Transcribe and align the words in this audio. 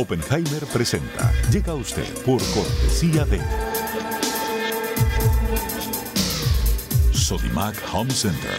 Oppenheimer 0.00 0.64
presenta. 0.72 1.30
Llega 1.52 1.72
a 1.72 1.74
usted 1.74 2.08
por 2.24 2.40
cortesía 2.54 3.26
de 3.26 3.38
Sodimac 7.12 7.76
Home 7.92 8.10
Center. 8.10 8.58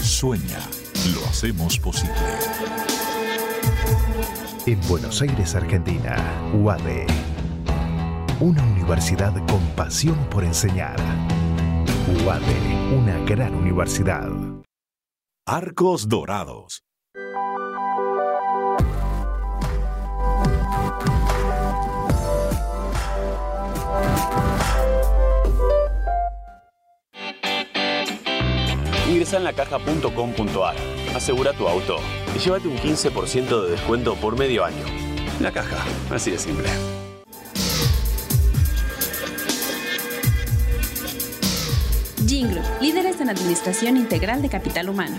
Sueña, 0.00 0.58
lo 1.14 1.24
hacemos 1.24 1.78
posible. 1.78 2.12
En 4.66 4.78
Buenos 4.86 5.22
Aires, 5.22 5.54
Argentina, 5.54 6.14
UADE. 6.52 7.06
Una 8.40 8.62
universidad 8.62 9.32
con 9.46 9.66
pasión 9.74 10.28
por 10.28 10.44
enseñar. 10.44 11.00
UADE, 12.22 12.96
una 12.98 13.18
gran 13.24 13.54
universidad. 13.54 14.30
Arcos 15.46 16.06
Dorados. 16.06 16.82
Ingresa 29.22 29.36
en 29.36 29.44
lacaja.com.ar, 29.44 30.74
asegura 31.14 31.52
tu 31.52 31.68
auto 31.68 31.98
y 32.34 32.40
llévate 32.40 32.66
un 32.66 32.76
15% 32.76 33.62
de 33.62 33.70
descuento 33.70 34.16
por 34.16 34.36
medio 34.36 34.64
año. 34.64 34.84
La 35.38 35.52
caja, 35.52 35.76
así 36.10 36.32
de 36.32 36.38
simple. 36.38 36.68
Jinglo, 42.26 42.62
líderes 42.80 43.20
en 43.20 43.30
administración 43.30 43.96
integral 43.96 44.42
de 44.42 44.48
capital 44.48 44.88
humano. 44.88 45.18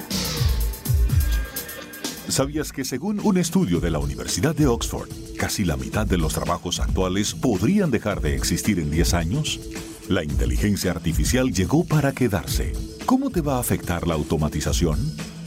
¿Sabías 2.27 2.73
que 2.73 2.83
según 2.83 3.21
un 3.23 3.37
estudio 3.37 3.79
de 3.79 3.89
la 3.89 3.99
Universidad 3.99 4.53
de 4.53 4.67
Oxford, 4.67 5.07
casi 5.37 5.63
la 5.63 5.77
mitad 5.77 6.05
de 6.05 6.17
los 6.17 6.33
trabajos 6.33 6.81
actuales 6.81 7.33
podrían 7.33 7.89
dejar 7.89 8.19
de 8.19 8.35
existir 8.35 8.79
en 8.79 8.91
10 8.91 9.13
años? 9.13 9.61
La 10.09 10.25
inteligencia 10.25 10.91
artificial 10.91 11.53
llegó 11.53 11.85
para 11.85 12.11
quedarse. 12.11 12.73
¿Cómo 13.13 13.29
te 13.29 13.41
va 13.41 13.57
a 13.57 13.59
afectar 13.59 14.07
la 14.07 14.15
automatización? 14.15 14.97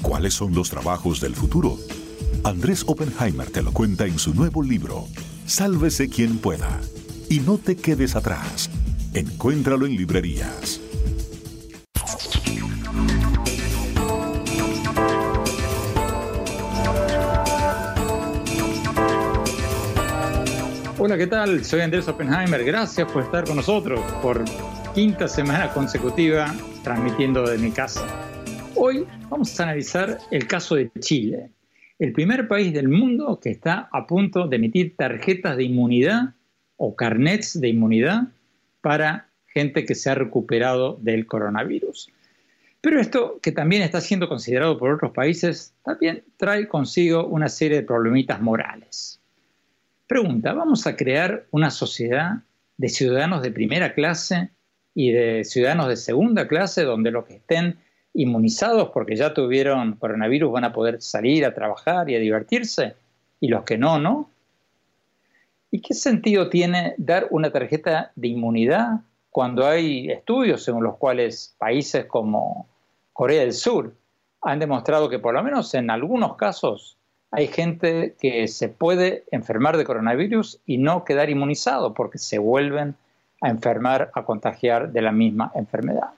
¿Cuáles 0.00 0.34
son 0.34 0.54
los 0.54 0.70
trabajos 0.70 1.20
del 1.20 1.34
futuro? 1.34 1.76
Andrés 2.44 2.84
Oppenheimer 2.86 3.50
te 3.50 3.60
lo 3.60 3.72
cuenta 3.72 4.06
en 4.06 4.20
su 4.20 4.32
nuevo 4.34 4.62
libro, 4.62 5.08
Sálvese 5.46 6.08
quien 6.08 6.38
pueda. 6.38 6.80
Y 7.28 7.40
no 7.40 7.58
te 7.58 7.74
quedes 7.74 8.14
atrás. 8.14 8.70
Encuéntralo 9.14 9.84
en 9.84 9.96
librerías. 9.96 10.80
Hola, 20.98 21.18
¿qué 21.18 21.26
tal? 21.26 21.64
Soy 21.64 21.80
Andrés 21.80 22.06
Oppenheimer. 22.06 22.64
Gracias 22.64 23.10
por 23.10 23.24
estar 23.24 23.44
con 23.44 23.56
nosotros 23.56 24.00
por 24.22 24.44
quinta 24.94 25.26
semana 25.26 25.72
consecutiva 25.74 26.54
transmitiendo 26.86 27.42
de 27.42 27.58
mi 27.58 27.72
casa. 27.72 28.06
Hoy 28.76 29.04
vamos 29.28 29.58
a 29.58 29.64
analizar 29.64 30.18
el 30.30 30.46
caso 30.46 30.76
de 30.76 30.88
Chile, 31.00 31.50
el 31.98 32.12
primer 32.12 32.46
país 32.46 32.72
del 32.72 32.88
mundo 32.88 33.40
que 33.42 33.50
está 33.50 33.88
a 33.90 34.06
punto 34.06 34.46
de 34.46 34.54
emitir 34.54 34.94
tarjetas 34.96 35.56
de 35.56 35.64
inmunidad 35.64 36.34
o 36.76 36.94
carnets 36.94 37.60
de 37.60 37.70
inmunidad 37.70 38.28
para 38.82 39.30
gente 39.48 39.84
que 39.84 39.96
se 39.96 40.10
ha 40.10 40.14
recuperado 40.14 40.96
del 41.02 41.26
coronavirus. 41.26 42.08
Pero 42.80 43.00
esto, 43.00 43.40
que 43.42 43.50
también 43.50 43.82
está 43.82 44.00
siendo 44.00 44.28
considerado 44.28 44.78
por 44.78 44.92
otros 44.92 45.10
países, 45.10 45.74
también 45.82 46.22
trae 46.36 46.68
consigo 46.68 47.26
una 47.26 47.48
serie 47.48 47.78
de 47.78 47.82
problemitas 47.82 48.40
morales. 48.40 49.20
Pregunta, 50.06 50.52
¿vamos 50.52 50.86
a 50.86 50.94
crear 50.94 51.48
una 51.50 51.72
sociedad 51.72 52.44
de 52.76 52.88
ciudadanos 52.88 53.42
de 53.42 53.50
primera 53.50 53.92
clase 53.92 54.50
y 54.96 55.12
de 55.12 55.44
ciudadanos 55.44 55.88
de 55.88 55.96
segunda 55.96 56.48
clase 56.48 56.82
donde 56.84 57.10
los 57.10 57.26
que 57.26 57.34
estén 57.34 57.78
inmunizados 58.14 58.88
porque 58.94 59.14
ya 59.14 59.34
tuvieron 59.34 59.96
coronavirus 59.96 60.50
van 60.50 60.64
a 60.64 60.72
poder 60.72 61.02
salir 61.02 61.44
a 61.44 61.52
trabajar 61.52 62.08
y 62.08 62.16
a 62.16 62.18
divertirse 62.18 62.96
y 63.38 63.48
los 63.48 63.64
que 63.64 63.76
no, 63.76 63.98
no? 63.98 64.30
¿Y 65.70 65.82
qué 65.82 65.92
sentido 65.92 66.48
tiene 66.48 66.94
dar 66.96 67.26
una 67.30 67.52
tarjeta 67.52 68.10
de 68.16 68.28
inmunidad 68.28 69.00
cuando 69.28 69.66
hay 69.66 70.10
estudios 70.10 70.64
según 70.64 70.82
los 70.82 70.96
cuales 70.96 71.54
países 71.58 72.06
como 72.06 72.66
Corea 73.12 73.42
del 73.42 73.52
Sur 73.52 73.92
han 74.40 74.60
demostrado 74.60 75.10
que 75.10 75.18
por 75.18 75.34
lo 75.34 75.42
menos 75.42 75.74
en 75.74 75.90
algunos 75.90 76.36
casos 76.36 76.96
hay 77.30 77.48
gente 77.48 78.16
que 78.18 78.48
se 78.48 78.70
puede 78.70 79.24
enfermar 79.30 79.76
de 79.76 79.84
coronavirus 79.84 80.58
y 80.64 80.78
no 80.78 81.04
quedar 81.04 81.28
inmunizado 81.28 81.92
porque 81.92 82.16
se 82.16 82.38
vuelven 82.38 82.96
a 83.40 83.48
enfermar, 83.48 84.10
a 84.14 84.24
contagiar 84.24 84.90
de 84.92 85.02
la 85.02 85.12
misma 85.12 85.52
enfermedad. 85.54 86.10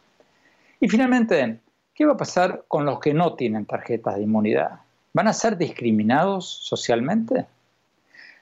Y 0.81 0.89
finalmente, 0.89 1.59
¿qué 1.95 2.07
va 2.07 2.13
a 2.13 2.17
pasar 2.17 2.65
con 2.69 2.85
los 2.85 3.01
que 3.01 3.15
no 3.15 3.35
tienen 3.35 3.67
tarjetas 3.67 4.17
de 4.17 4.23
inmunidad? 4.23 4.81
¿Van 5.13 5.29
a 5.29 5.33
ser 5.33 5.57
discriminados 5.57 6.47
socialmente? 6.49 7.47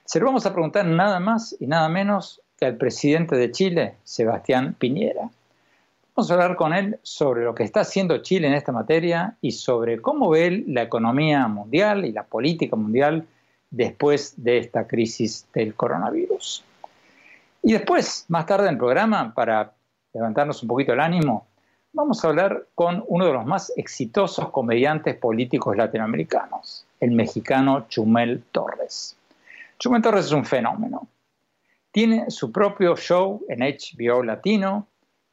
Se 0.05 0.21
lo 0.21 0.27
vamos 0.27 0.47
a 0.47 0.53
preguntar 0.53 0.85
nada 0.85 1.19
más 1.21 1.57
y 1.59 1.67
nada 1.67 1.89
menos 1.89 2.41
que 2.59 2.67
al 2.67 2.77
presidente 2.77 3.37
de 3.37 3.51
Chile, 3.51 3.95
Sebastián 4.05 4.75
Piñera. 4.79 5.31
Vamos 6.15 6.31
a 6.31 6.35
hablar 6.35 6.57
con 6.57 6.73
él 6.73 6.99
sobre 7.03 7.45
lo 7.45 7.55
que 7.55 7.63
está 7.63 7.81
haciendo 7.81 8.19
Chile 8.19 8.47
en 8.47 8.55
esta 8.55 8.73
materia 8.73 9.37
y 9.41 9.53
sobre 9.53 10.01
cómo 10.01 10.31
ve 10.31 10.47
él 10.47 10.65
la 10.69 10.83
economía 10.83 11.47
mundial 11.49 12.05
y 12.05 12.13
la 12.13 12.25
política 12.25 12.77
mundial 12.77 13.27
después 13.71 14.35
de 14.37 14.59
esta 14.59 14.87
crisis 14.87 15.47
del 15.53 15.75
coronavirus. 15.75 16.65
Y 17.63 17.73
después, 17.73 18.25
más 18.29 18.47
tarde 18.47 18.67
en 18.67 18.75
el 18.75 18.79
programa, 18.79 19.35
para 19.35 19.73
levantarnos 20.13 20.63
un 20.63 20.69
poquito 20.69 20.93
el 20.93 21.01
ánimo, 21.01 21.47
vamos 21.93 22.25
a 22.25 22.29
hablar 22.29 22.67
con 22.75 23.05
uno 23.09 23.27
de 23.27 23.33
los 23.33 23.47
más 23.47 23.73
exitosos 23.77 24.51
comediantes 24.51 25.17
políticos 25.17 25.77
latinoamericanos, 25.77 26.87
el 27.01 27.13
mexicano 27.13 27.87
Chumel 27.89 28.45
Torres. 28.53 29.17
Chumel 29.79 30.03
Torres 30.03 30.27
es 30.27 30.33
un 30.33 30.45
fenómeno. 30.45 31.09
Tiene 31.91 32.31
su 32.31 32.53
propio 32.53 32.97
show 32.97 33.43
en 33.49 33.61
HBO 33.61 34.23
Latino, 34.23 34.87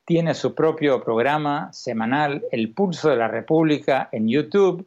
tiene 0.05 0.34
su 0.34 0.53
propio 0.53 1.03
programa 1.03 1.72
semanal, 1.72 2.44
El 2.51 2.73
Pulso 2.73 3.09
de 3.09 3.17
la 3.17 3.28
República, 3.28 4.09
en 4.11 4.28
YouTube, 4.28 4.85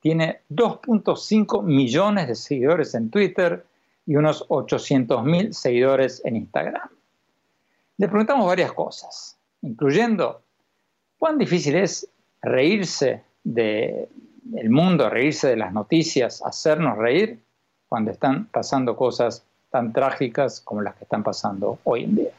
tiene 0.00 0.40
2.5 0.50 1.62
millones 1.62 2.28
de 2.28 2.34
seguidores 2.34 2.94
en 2.94 3.10
Twitter 3.10 3.66
y 4.06 4.16
unos 4.16 4.44
800 4.48 5.24
mil 5.24 5.54
seguidores 5.54 6.22
en 6.24 6.36
Instagram. 6.36 6.88
Le 7.98 8.08
preguntamos 8.08 8.46
varias 8.46 8.72
cosas, 8.72 9.38
incluyendo 9.62 10.42
cuán 11.18 11.38
difícil 11.38 11.76
es 11.76 12.08
reírse 12.42 13.22
del 13.44 14.08
mundo, 14.70 15.10
reírse 15.10 15.48
de 15.48 15.56
las 15.56 15.72
noticias, 15.72 16.42
hacernos 16.42 16.96
reír 16.98 17.42
cuando 17.88 18.10
están 18.10 18.46
pasando 18.46 18.96
cosas 18.96 19.44
tan 19.70 19.92
trágicas 19.92 20.60
como 20.60 20.82
las 20.82 20.96
que 20.96 21.04
están 21.04 21.22
pasando 21.22 21.78
hoy 21.84 22.04
en 22.04 22.16
día 22.16 22.30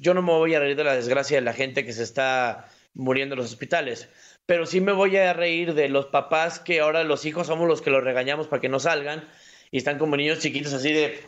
yo 0.00 0.14
no 0.14 0.22
me 0.22 0.32
voy 0.32 0.54
a 0.54 0.60
reír 0.60 0.76
de 0.76 0.84
la 0.84 0.94
desgracia 0.94 1.36
de 1.36 1.42
la 1.42 1.52
gente 1.52 1.84
que 1.84 1.92
se 1.92 2.02
está 2.02 2.68
muriendo 2.94 3.34
en 3.34 3.40
los 3.40 3.50
hospitales, 3.52 4.08
pero 4.46 4.66
sí 4.66 4.80
me 4.80 4.92
voy 4.92 5.16
a 5.16 5.32
reír 5.32 5.74
de 5.74 5.88
los 5.88 6.06
papás 6.06 6.58
que 6.58 6.80
ahora 6.80 7.04
los 7.04 7.24
hijos 7.26 7.46
somos 7.46 7.68
los 7.68 7.82
que 7.82 7.90
los 7.90 8.02
regañamos 8.02 8.48
para 8.48 8.60
que 8.60 8.68
no 8.68 8.80
salgan 8.80 9.28
y 9.70 9.78
están 9.78 9.98
como 9.98 10.16
niños 10.16 10.40
chiquitos 10.40 10.72
así 10.72 10.92
de, 10.92 11.20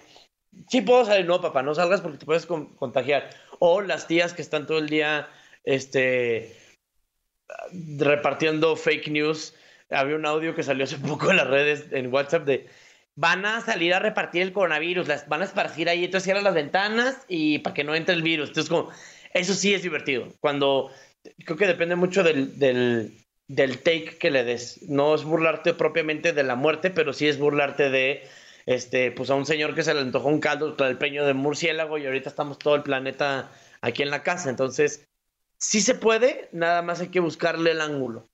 sí 0.69 0.81
puedo 0.83 1.05
salir, 1.05 1.27
no 1.27 1.41
papá, 1.41 1.63
no 1.63 1.75
salgas 1.75 2.01
porque 2.01 2.19
te 2.19 2.27
puedes 2.27 2.47
contagiar. 2.47 3.31
O 3.59 3.81
las 3.81 4.07
tías 4.07 4.35
que 4.35 4.43
están 4.43 4.67
todo 4.67 4.79
el 4.79 4.89
día, 4.89 5.29
este, 5.65 6.57
repartiendo 7.99 8.77
fake 8.77 9.09
news. 9.09 9.55
Había 9.91 10.17
un 10.17 10.27
audio 10.27 10.55
que 10.55 10.63
salió 10.63 10.85
hace 10.85 10.99
poco 11.09 11.31
en 11.31 11.37
las 11.37 11.47
redes, 11.47 11.87
en 11.93 12.13
WhatsApp, 12.13 12.45
de 12.45 12.69
van 13.15 13.45
a 13.45 13.61
salir 13.61 13.93
a 13.93 13.99
repartir 13.99 14.43
el 14.43 14.53
coronavirus, 14.53 15.07
las 15.07 15.29
van 15.29 15.43
a 15.43 15.45
esparcir 15.45 15.89
ahí, 15.89 16.05
entonces 16.05 16.25
cierran 16.25 16.45
las 16.45 16.55
ventanas 16.55 17.25
y 17.29 17.59
para 17.59 17.75
que 17.75 17.85
no 17.85 17.95
entre 17.95 18.15
el 18.15 18.23
virus. 18.23 18.49
Entonces, 18.49 18.71
como, 18.71 18.91
eso 19.35 19.55
sí 19.55 19.75
es 19.75 19.83
divertido. 19.83 20.29
Cuando, 20.41 20.91
creo 21.45 21.57
que 21.57 21.67
depende 21.67 21.97
mucho 21.97 22.23
del, 22.23 22.59
del, 22.59 23.22
del 23.49 23.79
take 23.79 24.19
que 24.19 24.31
le 24.31 24.45
des. 24.45 24.83
No 24.89 25.15
es 25.15 25.25
burlarte 25.25 25.75
propiamente 25.75 26.33
de 26.33 26.43
la 26.43 26.55
muerte, 26.55 26.91
pero 26.91 27.13
sí 27.13 27.29
es 27.29 27.39
burlarte 27.39 27.91
de 27.91 28.23
este, 28.67 29.11
pues 29.13 29.31
a 29.31 29.35
un 29.35 29.47
señor 29.47 29.75
que 29.75 29.83
se 29.83 29.95
le 29.95 30.01
antojó 30.01 30.29
un 30.29 30.41
caldo 30.41 30.77
con 30.77 30.87
el 30.87 30.99
peño 30.99 31.27
de 31.27 31.35
murciélago 31.35 31.99
y 31.99 32.07
ahorita 32.07 32.29
estamos 32.29 32.59
todo 32.59 32.75
el 32.77 32.83
planeta 32.83 33.51
aquí 33.81 34.03
en 34.03 34.11
la 34.11 34.23
casa. 34.23 34.51
Entonces, 34.51 35.09
sí 35.59 35.81
se 35.81 35.95
puede, 35.95 36.49
nada 36.53 36.83
más 36.83 37.01
hay 37.01 37.09
que 37.09 37.21
buscarle 37.21 37.73
el 37.73 37.81
ángulo. 37.81 38.29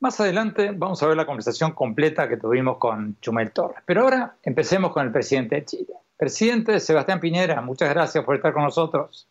Más 0.00 0.20
adelante 0.20 0.72
vamos 0.74 1.02
a 1.02 1.06
ver 1.06 1.16
la 1.16 1.26
conversación 1.26 1.72
completa 1.72 2.28
que 2.28 2.36
tuvimos 2.36 2.78
con 2.78 3.18
Chumel 3.20 3.50
Torres. 3.52 3.82
Pero 3.84 4.02
ahora 4.02 4.36
empecemos 4.42 4.92
con 4.92 5.06
el 5.06 5.12
presidente 5.12 5.56
de 5.56 5.64
Chile. 5.64 5.94
Presidente 6.16 6.80
Sebastián 6.80 7.20
Piñera, 7.20 7.60
muchas 7.60 7.90
gracias 7.90 8.24
por 8.24 8.36
estar 8.36 8.52
con 8.52 8.64
nosotros. 8.64 9.28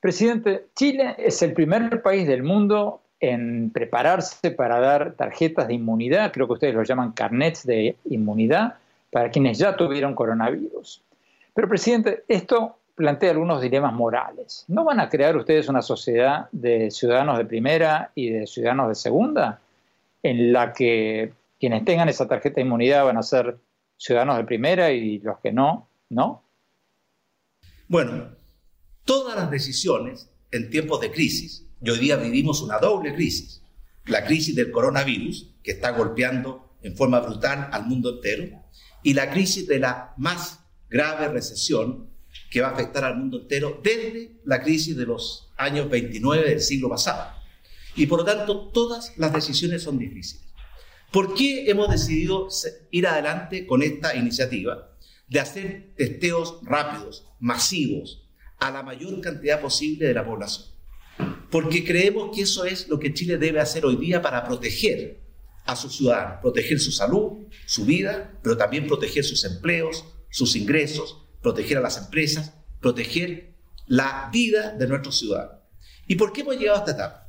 Presidente, 0.00 0.68
Chile 0.74 1.16
es 1.18 1.40
el 1.42 1.54
primer 1.54 2.02
país 2.02 2.26
del 2.26 2.42
mundo 2.42 3.03
en 3.32 3.70
prepararse 3.70 4.50
para 4.50 4.80
dar 4.80 5.12
tarjetas 5.12 5.68
de 5.68 5.74
inmunidad, 5.74 6.32
creo 6.32 6.46
que 6.46 6.54
ustedes 6.54 6.74
lo 6.74 6.82
llaman 6.82 7.12
carnets 7.12 7.66
de 7.66 7.96
inmunidad, 8.10 8.74
para 9.10 9.30
quienes 9.30 9.58
ya 9.58 9.76
tuvieron 9.76 10.14
coronavirus. 10.14 11.02
Pero, 11.54 11.68
presidente, 11.68 12.24
esto 12.26 12.78
plantea 12.94 13.30
algunos 13.30 13.62
dilemas 13.62 13.92
morales. 13.92 14.64
¿No 14.68 14.84
van 14.84 15.00
a 15.00 15.08
crear 15.08 15.36
ustedes 15.36 15.68
una 15.68 15.82
sociedad 15.82 16.48
de 16.52 16.90
ciudadanos 16.90 17.38
de 17.38 17.44
primera 17.44 18.10
y 18.14 18.30
de 18.30 18.46
ciudadanos 18.46 18.88
de 18.88 18.94
segunda, 18.94 19.60
en 20.22 20.52
la 20.52 20.72
que 20.72 21.32
quienes 21.60 21.84
tengan 21.84 22.08
esa 22.08 22.26
tarjeta 22.26 22.56
de 22.56 22.62
inmunidad 22.62 23.04
van 23.04 23.16
a 23.16 23.22
ser 23.22 23.56
ciudadanos 23.96 24.36
de 24.36 24.44
primera 24.44 24.90
y 24.90 25.18
los 25.20 25.38
que 25.38 25.52
no, 25.52 25.88
no? 26.10 26.42
Bueno, 27.88 28.30
todas 29.04 29.36
las 29.36 29.50
decisiones 29.50 30.30
en 30.50 30.70
tiempos 30.70 31.00
de 31.00 31.10
crisis, 31.10 31.66
y 31.84 31.90
hoy 31.90 31.98
día 31.98 32.16
vivimos 32.16 32.62
una 32.62 32.78
doble 32.78 33.14
crisis, 33.14 33.60
la 34.06 34.24
crisis 34.24 34.56
del 34.56 34.70
coronavirus, 34.70 35.50
que 35.62 35.72
está 35.72 35.90
golpeando 35.90 36.76
en 36.82 36.96
forma 36.96 37.20
brutal 37.20 37.68
al 37.70 37.86
mundo 37.86 38.14
entero, 38.14 38.62
y 39.02 39.12
la 39.12 39.30
crisis 39.30 39.68
de 39.68 39.80
la 39.80 40.14
más 40.16 40.60
grave 40.88 41.28
recesión 41.28 42.08
que 42.50 42.62
va 42.62 42.68
a 42.68 42.72
afectar 42.72 43.04
al 43.04 43.18
mundo 43.18 43.42
entero 43.42 43.80
desde 43.82 44.40
la 44.44 44.62
crisis 44.62 44.96
de 44.96 45.04
los 45.04 45.52
años 45.58 45.90
29 45.90 46.48
del 46.48 46.60
siglo 46.60 46.88
pasado. 46.88 47.32
Y 47.96 48.06
por 48.06 48.20
lo 48.20 48.24
tanto, 48.24 48.70
todas 48.70 49.12
las 49.18 49.34
decisiones 49.34 49.82
son 49.82 49.98
difíciles. 49.98 50.42
¿Por 51.12 51.34
qué 51.34 51.70
hemos 51.70 51.90
decidido 51.90 52.48
ir 52.90 53.06
adelante 53.06 53.66
con 53.66 53.82
esta 53.82 54.16
iniciativa 54.16 54.90
de 55.28 55.38
hacer 55.38 55.92
testeos 55.96 56.60
rápidos, 56.62 57.26
masivos, 57.40 58.26
a 58.58 58.70
la 58.70 58.82
mayor 58.82 59.20
cantidad 59.20 59.60
posible 59.60 60.06
de 60.06 60.14
la 60.14 60.24
población? 60.24 60.73
Porque 61.54 61.84
creemos 61.84 62.34
que 62.34 62.42
eso 62.42 62.64
es 62.64 62.88
lo 62.88 62.98
que 62.98 63.14
Chile 63.14 63.38
debe 63.38 63.60
hacer 63.60 63.86
hoy 63.86 63.94
día 63.94 64.20
para 64.20 64.42
proteger 64.42 65.22
a 65.64 65.76
sus 65.76 65.94
ciudadanos, 65.94 66.40
proteger 66.42 66.80
su 66.80 66.90
salud, 66.90 67.46
su 67.64 67.84
vida, 67.84 68.40
pero 68.42 68.56
también 68.56 68.88
proteger 68.88 69.22
sus 69.22 69.44
empleos, 69.44 70.04
sus 70.30 70.56
ingresos, 70.56 71.28
proteger 71.42 71.78
a 71.78 71.80
las 71.80 71.96
empresas, 71.96 72.54
proteger 72.80 73.54
la 73.86 74.30
vida 74.32 74.72
de 74.72 74.88
nuestros 74.88 75.16
ciudadanos. 75.16 75.60
¿Y 76.08 76.16
por 76.16 76.32
qué 76.32 76.40
hemos 76.40 76.56
llegado 76.56 76.78
a 76.78 76.80
esta 76.80 76.90
etapa? 76.90 77.28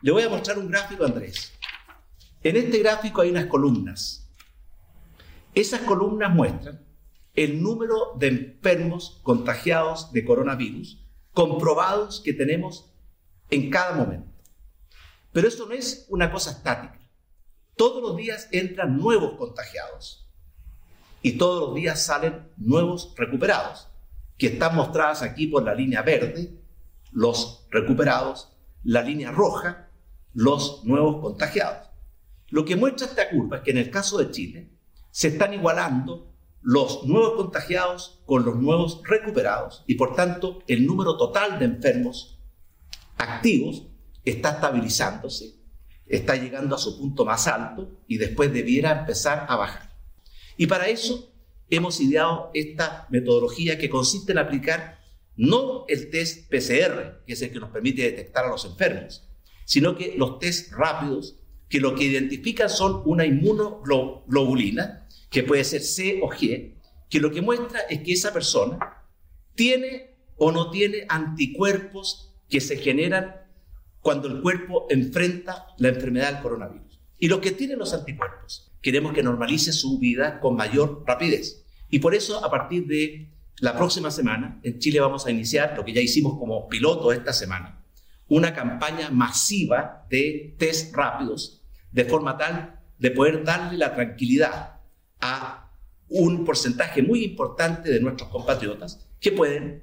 Le 0.00 0.10
voy 0.10 0.22
a 0.22 0.30
mostrar 0.30 0.58
un 0.58 0.70
gráfico, 0.70 1.04
Andrés. 1.04 1.52
En 2.42 2.56
este 2.56 2.78
gráfico 2.78 3.20
hay 3.20 3.28
unas 3.28 3.44
columnas. 3.44 4.26
Esas 5.54 5.82
columnas 5.82 6.34
muestran 6.34 6.82
el 7.34 7.62
número 7.62 8.14
de 8.18 8.28
enfermos 8.28 9.20
contagiados 9.22 10.14
de 10.14 10.24
coronavirus 10.24 11.02
comprobados 11.34 12.22
que 12.24 12.32
tenemos 12.32 12.95
en 13.50 13.70
cada 13.70 13.94
momento. 13.94 14.30
Pero 15.32 15.48
eso 15.48 15.66
no 15.66 15.74
es 15.74 16.06
una 16.08 16.30
cosa 16.30 16.50
estática. 16.52 16.98
Todos 17.76 18.02
los 18.02 18.16
días 18.16 18.48
entran 18.52 18.96
nuevos 18.96 19.36
contagiados 19.36 20.26
y 21.22 21.32
todos 21.32 21.68
los 21.68 21.74
días 21.74 22.02
salen 22.02 22.48
nuevos 22.56 23.12
recuperados, 23.16 23.88
que 24.38 24.46
están 24.46 24.76
mostradas 24.76 25.22
aquí 25.22 25.46
por 25.46 25.62
la 25.62 25.74
línea 25.74 26.02
verde, 26.02 26.58
los 27.12 27.66
recuperados, 27.70 28.52
la 28.84 29.02
línea 29.02 29.30
roja, 29.30 29.90
los 30.32 30.84
nuevos 30.84 31.20
contagiados. 31.20 31.88
Lo 32.48 32.64
que 32.64 32.76
muestra 32.76 33.06
esta 33.06 33.28
curva 33.28 33.58
es 33.58 33.62
que 33.62 33.72
en 33.72 33.78
el 33.78 33.90
caso 33.90 34.18
de 34.18 34.30
Chile 34.30 34.70
se 35.10 35.28
están 35.28 35.52
igualando 35.52 36.32
los 36.62 37.04
nuevos 37.04 37.34
contagiados 37.36 38.22
con 38.26 38.44
los 38.44 38.56
nuevos 38.56 39.00
recuperados 39.04 39.84
y 39.86 39.94
por 39.94 40.14
tanto 40.14 40.62
el 40.66 40.86
número 40.86 41.16
total 41.16 41.58
de 41.58 41.64
enfermos 41.64 42.35
activos 43.16 43.86
está 44.24 44.50
estabilizándose 44.50 45.56
está 46.06 46.36
llegando 46.36 46.76
a 46.76 46.78
su 46.78 46.98
punto 46.98 47.24
más 47.24 47.46
alto 47.46 48.00
y 48.06 48.18
después 48.18 48.52
debiera 48.52 49.00
empezar 49.00 49.46
a 49.48 49.56
bajar. 49.56 49.90
Y 50.56 50.66
para 50.66 50.88
eso 50.88 51.32
hemos 51.68 52.00
ideado 52.00 52.50
esta 52.54 53.06
metodología 53.10 53.78
que 53.78 53.90
consiste 53.90 54.32
en 54.32 54.38
aplicar 54.38 55.00
no 55.36 55.84
el 55.88 56.10
test 56.10 56.48
PCR, 56.48 57.24
que 57.26 57.34
es 57.34 57.42
el 57.42 57.52
que 57.52 57.60
nos 57.60 57.70
permite 57.70 58.02
detectar 58.02 58.46
a 58.46 58.48
los 58.48 58.64
enfermos, 58.64 59.28
sino 59.64 59.96
que 59.96 60.14
los 60.16 60.38
test 60.38 60.72
rápidos, 60.72 61.36
que 61.68 61.80
lo 61.80 61.94
que 61.94 62.04
identifican 62.04 62.70
son 62.70 63.02
una 63.04 63.26
inmunoglobulina, 63.26 65.08
que 65.28 65.42
puede 65.42 65.64
ser 65.64 65.82
C 65.82 66.20
o 66.22 66.30
G, 66.30 66.76
que 67.10 67.20
lo 67.20 67.30
que 67.30 67.42
muestra 67.42 67.80
es 67.80 68.00
que 68.02 68.12
esa 68.12 68.32
persona 68.32 68.78
tiene 69.54 70.16
o 70.36 70.52
no 70.52 70.70
tiene 70.70 71.04
anticuerpos 71.08 72.25
que 72.48 72.60
se 72.60 72.76
generan 72.76 73.36
cuando 74.00 74.28
el 74.28 74.40
cuerpo 74.40 74.86
enfrenta 74.88 75.66
la 75.78 75.88
enfermedad 75.88 76.32
del 76.32 76.42
coronavirus. 76.42 77.00
Y 77.18 77.28
los 77.28 77.40
que 77.40 77.50
tienen 77.50 77.78
los 77.78 77.92
anticuerpos, 77.92 78.72
queremos 78.80 79.12
que 79.12 79.22
normalice 79.22 79.72
su 79.72 79.98
vida 79.98 80.38
con 80.38 80.54
mayor 80.54 81.02
rapidez. 81.06 81.64
Y 81.88 81.98
por 81.98 82.14
eso, 82.14 82.44
a 82.44 82.50
partir 82.50 82.86
de 82.86 83.30
la 83.60 83.76
próxima 83.76 84.10
semana, 84.10 84.60
en 84.62 84.78
Chile 84.78 85.00
vamos 85.00 85.26
a 85.26 85.30
iniciar 85.30 85.74
lo 85.76 85.84
que 85.84 85.92
ya 85.92 86.00
hicimos 86.00 86.38
como 86.38 86.68
piloto 86.68 87.10
esta 87.12 87.32
semana, 87.32 87.82
una 88.28 88.54
campaña 88.54 89.10
masiva 89.10 90.06
de 90.10 90.54
test 90.58 90.94
rápidos, 90.94 91.62
de 91.90 92.04
forma 92.04 92.36
tal 92.36 92.80
de 92.98 93.10
poder 93.10 93.44
darle 93.44 93.78
la 93.78 93.94
tranquilidad 93.94 94.80
a 95.20 95.72
un 96.08 96.44
porcentaje 96.44 97.02
muy 97.02 97.24
importante 97.24 97.90
de 97.90 98.00
nuestros 98.00 98.28
compatriotas 98.30 99.08
que 99.20 99.32
pueden 99.32 99.82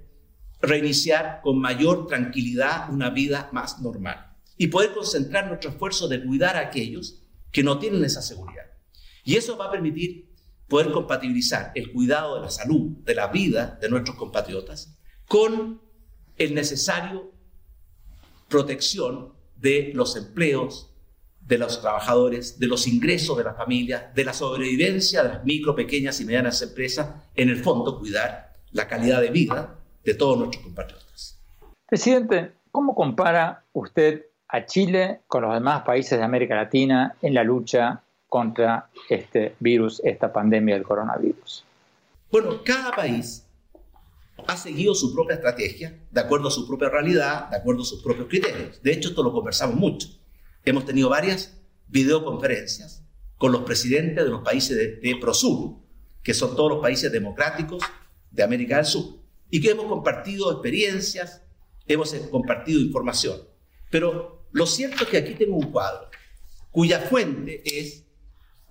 reiniciar 0.64 1.42
con 1.44 1.60
mayor 1.60 2.08
tranquilidad 2.08 2.90
una 2.90 3.10
vida 3.10 3.50
más 3.52 3.82
normal 3.82 4.34
y 4.58 4.68
poder 4.68 4.94
concentrar 4.94 5.48
nuestro 5.48 5.72
esfuerzo 5.72 6.08
de 6.08 6.24
cuidar 6.24 6.56
a 6.56 6.62
aquellos 6.62 7.22
que 7.52 7.64
no 7.64 7.80
tienen 7.80 8.04
esa 8.06 8.22
seguridad. 8.22 8.64
Y 9.26 9.36
eso 9.36 9.58
va 9.58 9.66
a 9.66 9.72
permitir 9.72 10.32
poder 10.70 10.92
compatibilizar 10.92 11.74
el 11.76 11.92
cuidado 11.92 12.36
de 12.36 12.42
la 12.42 12.50
salud, 12.50 12.92
de 13.04 13.14
la 13.14 13.28
vida 13.28 13.78
de 13.82 13.90
nuestros 13.90 14.16
compatriotas, 14.16 14.98
con 15.28 15.82
el 16.38 16.56
necesario 16.56 17.34
protección 18.48 19.34
de 19.58 19.92
los 19.94 20.16
empleos, 20.16 20.92
de 21.42 21.58
los 21.58 21.82
trabajadores, 21.82 22.58
de 22.58 22.68
los 22.68 22.88
ingresos 22.88 23.38
de 23.38 23.44
las 23.44 23.58
familias, 23.58 24.16
de 24.16 24.24
la 24.24 24.34
sobrevivencia 24.34 25.24
de 25.24 25.30
las 25.30 25.44
micro, 25.44 25.76
pequeñas 25.76 26.22
y 26.22 26.26
medianas 26.26 26.62
empresas, 26.62 27.10
en 27.36 27.50
el 27.50 27.62
fondo 27.62 28.00
cuidar 28.00 28.54
la 28.72 28.88
calidad 28.88 29.20
de 29.20 29.30
vida 29.30 29.83
de 30.04 30.14
todos 30.14 30.38
nuestros 30.38 30.64
compatriotas. 30.64 31.40
Presidente, 31.88 32.54
¿cómo 32.72 32.96
compara 32.96 33.64
usted 33.74 34.26
a 34.48 34.66
Chile 34.66 35.22
con 35.28 35.44
los 35.44 35.54
demás 35.54 35.84
países 35.84 36.18
de 36.18 36.24
América 36.24 36.56
Latina 36.56 37.16
en 37.22 37.34
la 37.34 37.44
lucha 37.44 38.04
contra 38.28 38.90
este 39.10 39.56
virus, 39.60 40.02
esta 40.04 40.32
pandemia 40.34 40.76
del 40.76 40.84
coronavirus? 40.84 41.64
Bueno, 42.32 42.64
cada 42.64 42.92
país 42.92 43.46
ha 44.48 44.58
seguido 44.58 44.96
su 44.96 45.14
propia 45.14 45.36
estrategia, 45.36 45.98
de 46.12 46.22
acuerdo 46.22 46.48
a 46.48 46.52
su 46.52 46.68
propia 46.68 46.90
realidad, 46.90 47.50
de 47.50 47.58
acuerdo 47.58 47.84
a 47.84 47.86
sus 47.86 48.02
propios 48.02 48.28
criterios. 48.28 48.82
De 48.82 48.92
hecho, 48.92 49.10
esto 49.10 49.24
lo 49.24 49.32
conversamos 49.32 49.76
mucho. 49.76 50.08
Hemos 50.66 50.86
tenido 50.86 51.10
varias 51.10 51.58
videoconferencias 51.88 53.04
con 53.38 53.52
los 53.52 53.62
presidentes 53.62 54.24
de 54.24 54.32
los 54.32 54.42
países 54.42 54.76
de, 54.76 54.96
de 54.96 55.16
Prosur, 55.18 55.76
que 56.24 56.34
son 56.34 56.56
todos 56.56 56.72
los 56.72 56.82
países 56.82 57.12
democráticos 57.12 57.84
de 58.32 58.44
América 58.44 58.78
del 58.78 58.86
Sur 58.86 59.23
y 59.54 59.62
que 59.62 59.70
hemos 59.70 59.86
compartido 59.86 60.52
experiencias, 60.52 61.44
hemos 61.86 62.12
compartido 62.32 62.80
información. 62.80 63.40
Pero 63.92 64.48
lo 64.52 64.66
cierto 64.66 65.04
es 65.04 65.10
que 65.12 65.18
aquí 65.18 65.36
tengo 65.36 65.58
un 65.58 65.72
cuadro 65.72 66.10
cuya 66.72 67.02
fuente 67.02 67.62
es 67.64 68.04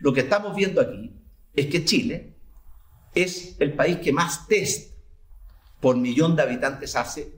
lo 0.00 0.12
que 0.12 0.20
estamos 0.20 0.54
viendo 0.54 0.82
aquí 0.82 1.10
es 1.54 1.68
que 1.68 1.86
Chile 1.86 2.36
es 3.14 3.56
el 3.60 3.72
país 3.72 3.96
que 3.96 4.12
más 4.12 4.46
test 4.46 4.95
por 5.80 5.96
millón 5.96 6.36
de 6.36 6.42
habitantes 6.42 6.96
hace 6.96 7.32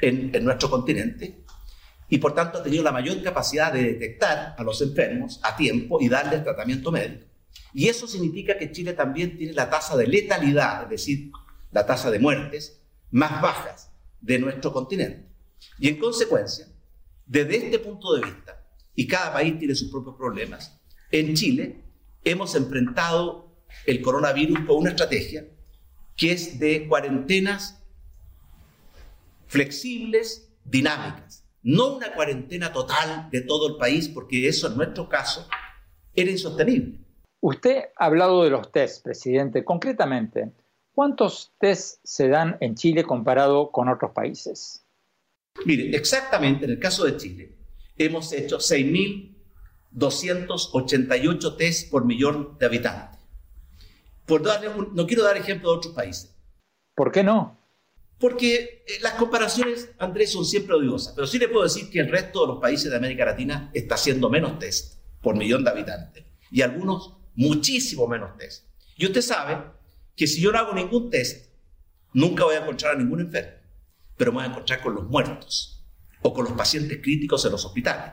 en, 0.00 0.32
nuestro 0.44 0.70
continente 0.70 1.44
y 2.08 2.18
por 2.18 2.34
tanto 2.34 2.58
ha 2.58 2.62
tenido 2.62 2.82
la 2.82 2.92
mayor 2.92 3.22
capacidad 3.22 3.72
de 3.72 3.82
detectar 3.82 4.54
a 4.56 4.62
los 4.62 4.80
enfermos 4.80 5.40
a 5.42 5.56
tiempo 5.56 6.00
y 6.00 6.08
darles 6.08 6.42
tratamiento 6.42 6.90
médico. 6.90 7.26
Y 7.74 7.88
eso 7.88 8.08
significa 8.08 8.56
que 8.56 8.72
Chile 8.72 8.94
también 8.94 9.36
tiene 9.36 9.52
la 9.52 9.68
tasa 9.68 9.96
de 9.96 10.06
letalidad, 10.06 10.84
es 10.84 10.90
decir, 10.90 11.30
la 11.70 11.84
tasa 11.84 12.10
de 12.10 12.18
muertes, 12.18 12.80
más 13.10 13.42
bajas 13.42 13.90
de 14.20 14.38
nuestro 14.38 14.72
continente. 14.72 15.28
Y 15.78 15.88
en 15.88 15.98
consecuencia, 15.98 16.66
desde 17.26 17.56
este 17.56 17.78
punto 17.78 18.14
de 18.14 18.24
vista, 18.24 18.64
y 18.94 19.06
cada 19.06 19.32
país 19.34 19.58
tiene 19.58 19.74
sus 19.74 19.90
propios 19.90 20.16
problemas, 20.16 20.80
en 21.10 21.34
Chile 21.34 21.84
hemos 22.24 22.54
enfrentado 22.54 23.54
el 23.86 24.00
coronavirus 24.00 24.60
con 24.60 24.76
una 24.76 24.90
estrategia 24.90 25.46
que 26.18 26.32
es 26.32 26.58
de 26.58 26.86
cuarentenas 26.88 27.80
flexibles, 29.46 30.50
dinámicas. 30.64 31.44
No 31.62 31.94
una 31.96 32.12
cuarentena 32.12 32.72
total 32.72 33.28
de 33.30 33.42
todo 33.42 33.68
el 33.68 33.76
país, 33.76 34.08
porque 34.08 34.48
eso 34.48 34.66
en 34.66 34.76
nuestro 34.76 35.08
caso 35.08 35.46
era 36.14 36.28
insostenible. 36.30 36.98
Usted 37.40 37.84
ha 37.96 38.06
hablado 38.06 38.42
de 38.42 38.50
los 38.50 38.72
test, 38.72 39.04
presidente. 39.04 39.64
Concretamente, 39.64 40.50
¿cuántos 40.92 41.52
test 41.58 42.00
se 42.02 42.26
dan 42.28 42.56
en 42.60 42.74
Chile 42.74 43.04
comparado 43.04 43.70
con 43.70 43.88
otros 43.88 44.10
países? 44.10 44.84
Mire, 45.64 45.96
exactamente 45.96 46.64
en 46.64 46.72
el 46.72 46.80
caso 46.80 47.04
de 47.04 47.16
Chile, 47.16 47.54
hemos 47.96 48.32
hecho 48.32 48.58
6.288 48.58 51.56
test 51.56 51.88
por 51.90 52.04
millón 52.04 52.58
de 52.58 52.66
habitantes. 52.66 53.17
Por 54.28 54.42
no 54.94 55.06
quiero 55.06 55.22
dar 55.24 55.38
ejemplo 55.38 55.70
de 55.70 55.76
otros 55.78 55.94
países. 55.94 56.36
¿Por 56.94 57.10
qué 57.10 57.24
no? 57.24 57.58
Porque 58.20 58.84
eh, 58.86 58.98
las 59.00 59.14
comparaciones, 59.14 59.90
Andrés, 59.98 60.32
son 60.32 60.44
siempre 60.44 60.74
odiosas, 60.74 61.14
pero 61.14 61.26
sí 61.26 61.38
le 61.38 61.48
puedo 61.48 61.64
decir 61.64 61.88
que 61.88 62.00
el 62.00 62.10
resto 62.10 62.42
de 62.42 62.48
los 62.48 62.60
países 62.60 62.90
de 62.90 62.96
América 62.98 63.24
Latina 63.24 63.70
está 63.72 63.94
haciendo 63.94 64.28
menos 64.28 64.58
test 64.58 64.98
por 65.22 65.34
millón 65.34 65.64
de 65.64 65.70
habitantes 65.70 66.24
y 66.50 66.60
algunos 66.60 67.14
muchísimo 67.36 68.06
menos 68.06 68.36
test. 68.36 68.66
Y 68.96 69.06
usted 69.06 69.22
sabe 69.22 69.62
que 70.14 70.26
si 70.26 70.42
yo 70.42 70.52
no 70.52 70.58
hago 70.58 70.74
ningún 70.74 71.08
test, 71.08 71.50
nunca 72.12 72.44
voy 72.44 72.56
a 72.56 72.60
encontrar 72.60 72.96
a 72.96 72.98
ningún 72.98 73.20
enfermo, 73.20 73.56
pero 74.16 74.32
me 74.32 74.38
voy 74.38 74.46
a 74.46 74.50
encontrar 74.50 74.82
con 74.82 74.94
los 74.94 75.06
muertos 75.06 75.86
o 76.20 76.34
con 76.34 76.44
los 76.44 76.54
pacientes 76.54 76.98
críticos 77.00 77.44
en 77.46 77.52
los 77.52 77.64
hospitales. 77.64 78.12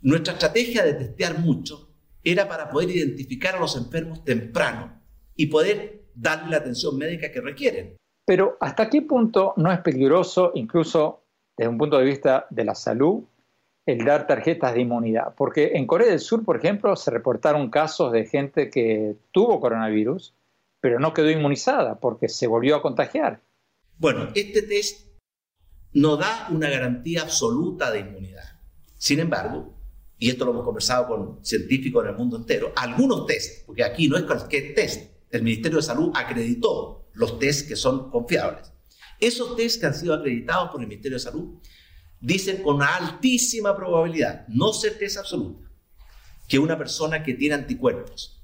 Nuestra 0.00 0.32
estrategia 0.32 0.82
de 0.82 0.94
testear 0.94 1.38
mucho 1.38 1.90
era 2.24 2.48
para 2.48 2.68
poder 2.68 2.90
identificar 2.90 3.54
a 3.54 3.60
los 3.60 3.76
enfermos 3.76 4.24
temprano 4.24 5.01
y 5.36 5.46
poder 5.46 6.04
darle 6.14 6.50
la 6.50 6.56
atención 6.58 6.96
médica 6.96 7.30
que 7.30 7.40
requieren. 7.40 7.96
Pero 8.24 8.56
¿hasta 8.60 8.88
qué 8.88 9.02
punto 9.02 9.54
no 9.56 9.72
es 9.72 9.80
peligroso, 9.80 10.52
incluso 10.54 11.24
desde 11.56 11.68
un 11.68 11.78
punto 11.78 11.98
de 11.98 12.04
vista 12.04 12.46
de 12.50 12.64
la 12.64 12.74
salud, 12.74 13.24
el 13.84 14.04
dar 14.04 14.26
tarjetas 14.26 14.74
de 14.74 14.82
inmunidad? 14.82 15.34
Porque 15.36 15.72
en 15.74 15.86
Corea 15.86 16.08
del 16.08 16.20
Sur, 16.20 16.44
por 16.44 16.56
ejemplo, 16.56 16.94
se 16.96 17.10
reportaron 17.10 17.70
casos 17.70 18.12
de 18.12 18.26
gente 18.26 18.70
que 18.70 19.16
tuvo 19.32 19.60
coronavirus, 19.60 20.34
pero 20.80 21.00
no 21.00 21.12
quedó 21.12 21.30
inmunizada 21.30 21.98
porque 21.98 22.28
se 22.28 22.46
volvió 22.46 22.76
a 22.76 22.82
contagiar. 22.82 23.40
Bueno, 23.98 24.28
este 24.34 24.62
test 24.62 25.08
no 25.92 26.16
da 26.16 26.48
una 26.50 26.70
garantía 26.70 27.22
absoluta 27.22 27.90
de 27.90 28.00
inmunidad. 28.00 28.60
Sin 28.96 29.20
embargo, 29.20 29.74
y 30.18 30.30
esto 30.30 30.44
lo 30.44 30.52
hemos 30.52 30.64
conversado 30.64 31.08
con 31.08 31.44
científicos 31.44 32.04
en 32.04 32.10
el 32.10 32.16
mundo 32.16 32.36
entero, 32.36 32.72
algunos 32.76 33.26
test, 33.26 33.66
porque 33.66 33.82
aquí 33.82 34.08
no 34.08 34.16
es 34.16 34.22
cualquier 34.22 34.74
test, 34.74 35.11
el 35.32 35.42
Ministerio 35.42 35.78
de 35.78 35.82
Salud 35.82 36.12
acreditó 36.14 37.06
los 37.14 37.38
test 37.38 37.66
que 37.66 37.74
son 37.74 38.10
confiables. 38.10 38.70
Esos 39.18 39.56
test 39.56 39.80
que 39.80 39.86
han 39.86 39.94
sido 39.94 40.14
acreditados 40.14 40.70
por 40.70 40.80
el 40.80 40.86
Ministerio 40.86 41.16
de 41.16 41.24
Salud 41.24 41.58
dicen 42.20 42.62
con 42.62 42.82
altísima 42.82 43.74
probabilidad, 43.74 44.46
no 44.48 44.72
certeza 44.72 45.20
absoluta, 45.20 45.68
que 46.48 46.58
una 46.58 46.78
persona 46.78 47.22
que 47.22 47.34
tiene 47.34 47.56
anticuerpos, 47.56 48.42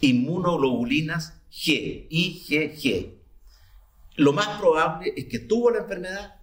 inmunoglobulinas 0.00 1.40
G, 1.50 2.06
IgG, 2.10 3.14
lo 4.16 4.32
más 4.32 4.58
probable 4.60 5.12
es 5.16 5.26
que 5.26 5.38
tuvo 5.38 5.70
la 5.70 5.78
enfermedad, 5.80 6.40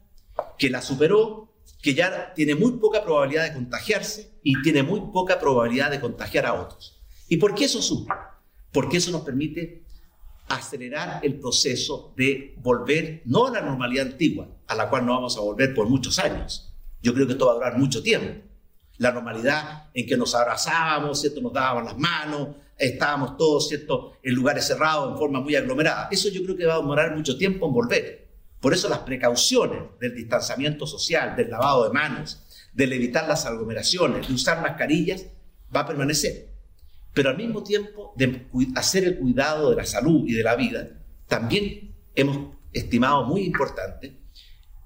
que 0.58 0.70
la 0.70 0.82
superó, 0.82 1.54
que 1.82 1.94
ya 1.94 2.34
tiene 2.34 2.56
muy 2.56 2.74
poca 2.74 3.04
probabilidad 3.04 3.44
de 3.44 3.54
contagiarse 3.54 4.40
y 4.44 4.62
tiene 4.62 4.84
muy 4.84 5.02
poca 5.12 5.40
probabilidad 5.40 5.92
de 5.92 6.00
contagiar 6.00 6.46
a 6.46 6.54
otros. 6.54 7.02
¿Y 7.28 7.38
por 7.38 7.54
qué 7.54 7.66
eso 7.66 7.82
sube? 7.82 8.14
Porque 8.72 8.98
eso 8.98 9.12
nos 9.12 9.22
permite 9.22 9.84
acelerar 10.48 11.20
el 11.24 11.40
proceso 11.40 12.14
de 12.16 12.56
volver, 12.58 13.22
no 13.26 13.48
a 13.48 13.52
la 13.52 13.62
normalidad 13.62 14.08
antigua, 14.08 14.48
a 14.68 14.76
la 14.76 14.90
cual 14.90 15.06
no 15.06 15.14
vamos 15.14 15.38
a 15.38 15.42
volver 15.42 15.74
por 15.74 15.88
muchos 15.88 16.20
años. 16.20 16.74
Yo 17.02 17.14
creo 17.14 17.26
que 17.26 17.34
esto 17.34 17.46
va 17.46 17.54
a 17.54 17.56
durar 17.56 17.78
mucho 17.78 18.04
tiempo. 18.04 18.42
La 18.98 19.12
normalidad 19.12 19.90
en 19.94 20.06
que 20.06 20.18
nos 20.18 20.36
abrazábamos, 20.36 21.22
¿cierto? 21.22 21.42
nos 21.42 21.54
dábamos 21.54 21.86
las 21.86 21.98
manos, 21.98 22.50
estábamos 22.78 23.38
todos 23.38 23.68
¿cierto? 23.68 24.14
en 24.22 24.36
lugares 24.36 24.68
cerrados, 24.68 25.12
en 25.12 25.18
forma 25.18 25.40
muy 25.40 25.56
aglomerada. 25.56 26.10
Eso 26.12 26.30
yo 26.30 26.44
creo 26.44 26.56
que 26.56 26.66
va 26.66 26.76
a 26.76 26.80
demorar 26.80 27.16
mucho 27.16 27.38
tiempo 27.38 27.68
en 27.68 27.74
volver. 27.74 28.28
Por 28.60 28.74
eso 28.74 28.88
las 28.90 29.00
precauciones 29.00 29.84
del 30.00 30.14
distanciamiento 30.14 30.86
social, 30.86 31.36
del 31.36 31.50
lavado 31.50 31.86
de 31.86 31.90
manos, 31.90 32.44
del 32.74 32.94
evitar 32.94 33.28
las 33.28 33.46
aglomeraciones, 33.46 34.28
de 34.28 34.34
usar 34.34 34.62
mascarillas, 34.62 35.26
va 35.76 35.82
a 35.82 35.88
permanecer 35.88 36.51
pero 37.14 37.30
al 37.30 37.38
mismo 37.38 37.64
tiempo 37.64 38.14
de 38.16 38.48
hacer 38.76 39.04
el 39.04 39.18
cuidado 39.18 39.70
de 39.70 39.76
la 39.76 39.86
salud 39.86 40.24
y 40.28 40.34
de 40.34 40.44
la 40.44 40.56
vida, 40.56 40.90
también 41.28 41.96
hemos 42.16 42.56
estimado 42.72 43.26
muy 43.26 43.42
importante 43.42 44.22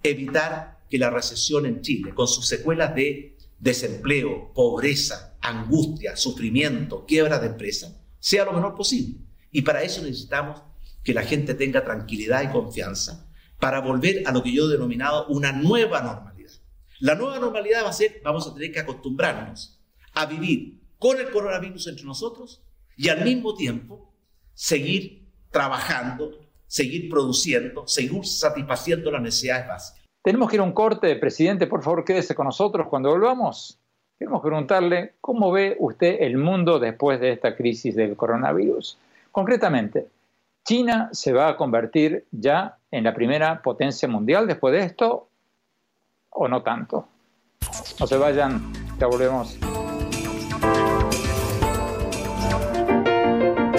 evitar 0.03 0.79
que 0.89 0.98
la 0.98 1.10
recesión 1.10 1.65
en 1.65 1.82
Chile, 1.82 2.13
con 2.13 2.27
sus 2.27 2.48
secuelas 2.48 2.96
de 2.96 3.38
desempleo, 3.60 4.53
pobreza, 4.53 5.38
angustia, 5.41 6.15
sufrimiento, 6.15 7.05
quiebra 7.05 7.39
de 7.39 7.48
empresa, 7.48 8.01
sea 8.20 8.46
lo 8.46 8.53
menor 8.53 8.75
posible. 8.75 9.20
Y 9.51 9.62
para 9.62 9.84
eso 9.84 10.01
necesitamos 10.01 10.62
que 11.03 11.13
la 11.13 11.24
gente 11.24 11.53
tenga 11.53 11.84
tranquilidad 11.84 12.44
y 12.44 12.51
confianza 12.51 13.29
para 13.60 13.79
volver 13.79 14.24
a 14.25 14.32
lo 14.32 14.44
que 14.44 14.51
yo 14.51 14.67
he 14.67 14.72
denominado 14.74 15.27
una 15.27 15.51
nueva 15.51 16.01
normalidad. 16.01 16.51
La 17.00 17.15
nueva 17.15 17.39
normalidad 17.39 17.84
va 17.84 17.89
a 17.89 17.94
ser, 17.94 18.22
vamos 18.24 18.48
a 18.48 18.53
tener 18.53 18.72
que 18.72 18.79
acostumbrarnos 18.79 19.79
a 20.13 20.25
vivir 20.25 20.82
con 21.06 21.20
el 21.20 21.30
coronavirus 21.30 21.86
entre 21.86 22.04
nosotros 22.04 22.64
y 22.98 23.10
al 23.10 23.24
mismo 23.24 23.54
tiempo 23.54 24.12
seguir 24.56 25.30
trabajando, 25.52 26.32
seguir 26.66 27.12
produciendo, 27.12 27.88
seguir 27.88 28.26
satisfaciendo 28.26 29.12
las 29.12 29.22
necesidades 29.22 29.68
básicas. 29.68 30.04
Tenemos 30.24 30.50
que 30.50 30.56
ir 30.56 30.62
a 30.62 30.64
un 30.64 30.72
corte, 30.72 31.16
presidente, 31.18 31.68
por 31.68 31.84
favor 31.84 32.04
quédese 32.04 32.34
con 32.34 32.48
nosotros 32.48 32.88
cuando 32.90 33.12
volvamos. 33.12 33.78
Queremos 34.18 34.42
preguntarle 34.42 35.14
cómo 35.22 35.52
ve 35.52 35.76
usted 35.78 36.18
el 36.22 36.38
mundo 36.38 36.80
después 36.80 37.20
de 37.20 37.34
esta 37.34 37.56
crisis 37.56 37.96
del 37.96 38.16
coronavirus. 38.16 38.98
Concretamente, 39.32 40.08
¿China 40.64 41.10
se 41.12 41.34
va 41.34 41.50
a 41.50 41.56
convertir 41.56 42.26
ya 42.32 42.80
en 42.90 43.04
la 43.04 43.14
primera 43.14 43.62
potencia 43.62 44.08
mundial 44.08 44.48
después 44.48 44.74
de 44.74 44.80
esto 44.80 45.28
o 46.32 46.48
no 46.48 46.64
tanto? 46.64 47.08
No 48.00 48.08
se 48.08 48.18
vayan, 48.18 48.74
ya 48.98 49.06
volvemos. 49.06 49.60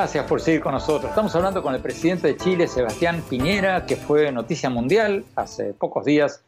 Gracias 0.00 0.24
por 0.24 0.40
seguir 0.40 0.62
con 0.62 0.72
nosotros. 0.72 1.10
Estamos 1.10 1.36
hablando 1.36 1.62
con 1.62 1.74
el 1.74 1.82
presidente 1.82 2.28
de 2.28 2.36
Chile, 2.38 2.66
Sebastián 2.68 3.22
Piñera, 3.28 3.84
que 3.84 3.96
fue 3.96 4.32
noticia 4.32 4.70
mundial 4.70 5.26
hace 5.36 5.74
pocos 5.74 6.06
días 6.06 6.42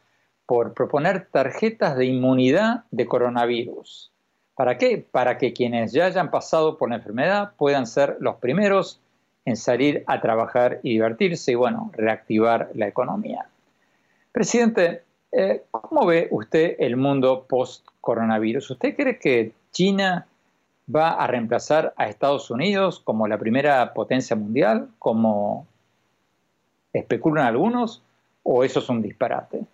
por 0.47 0.73
proponer 0.73 1.27
tarjetas 1.31 1.95
de 1.95 2.05
inmunidad 2.07 2.85
de 2.89 3.05
coronavirus. 3.05 4.11
¿Para 4.55 4.79
qué? 4.79 5.05
Para 5.11 5.37
que 5.37 5.53
quienes 5.53 5.91
ya 5.91 6.05
hayan 6.05 6.31
pasado 6.31 6.79
por 6.79 6.89
la 6.89 6.95
enfermedad 6.95 7.51
puedan 7.55 7.85
ser 7.85 8.17
los 8.19 8.37
primeros 8.37 8.99
en 9.45 9.55
salir 9.55 10.03
a 10.07 10.19
trabajar 10.19 10.79
y 10.81 10.93
divertirse 10.93 11.51
y, 11.51 11.55
bueno, 11.55 11.91
reactivar 11.93 12.71
la 12.73 12.87
economía. 12.87 13.45
Presidente, 14.31 15.03
eh, 15.31 15.61
¿cómo 15.69 16.07
ve 16.07 16.27
usted 16.31 16.75
el 16.79 16.97
mundo 16.97 17.45
post-coronavirus? 17.47 18.71
¿Usted 18.71 18.95
cree 18.95 19.19
que 19.19 19.51
China 19.71 20.25
va 20.93 21.11
a 21.11 21.27
reemplazar 21.27 21.93
a 21.97 22.07
Estados 22.07 22.49
Unidos 22.49 22.99
como 22.99 23.27
la 23.27 23.37
primera 23.37 23.93
potencia 23.93 24.35
mundial, 24.35 24.89
como 24.99 25.67
especulan 26.91 27.45
algunos, 27.45 28.03
o 28.43 28.63
eso 28.63 28.79
es 28.79 28.89
un 28.89 29.01
disparate? 29.01 29.65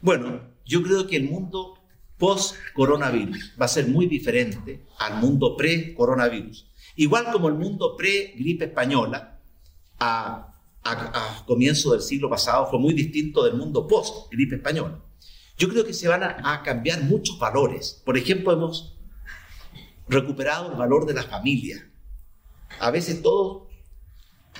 Bueno, 0.00 0.40
yo 0.64 0.82
creo 0.82 1.06
que 1.06 1.16
el 1.16 1.30
mundo 1.30 1.78
post-coronavirus 2.18 3.54
va 3.60 3.64
a 3.64 3.68
ser 3.68 3.88
muy 3.88 4.06
diferente 4.06 4.84
al 4.98 5.20
mundo 5.20 5.56
pre-coronavirus. 5.56 6.68
Igual 6.96 7.32
como 7.32 7.48
el 7.48 7.54
mundo 7.54 7.96
pre-gripe 7.96 8.66
española, 8.66 9.38
a, 9.98 10.48
comienzo 11.46 11.92
del 11.92 12.00
siglo 12.00 12.28
pasado, 12.28 12.66
fue 12.66 12.78
muy 12.78 12.92
distinto 12.92 13.44
del 13.44 13.54
mundo 13.54 13.86
post-gripe 13.86 14.56
española. 14.56 15.00
Yo 15.56 15.68
creo 15.68 15.84
que 15.84 15.92
se 15.92 16.08
van 16.08 16.24
a, 16.24 16.52
a 16.52 16.62
cambiar 16.62 17.02
muchos 17.02 17.38
valores. 17.38 18.02
Por 18.04 18.16
ejemplo, 18.16 18.52
hemos 18.52 18.98
recuperado 20.08 20.70
el 20.70 20.78
valor 20.78 21.06
de 21.06 21.14
la 21.14 21.22
familia. 21.22 21.88
A 22.80 22.90
veces 22.90 23.22
todos 23.22 23.68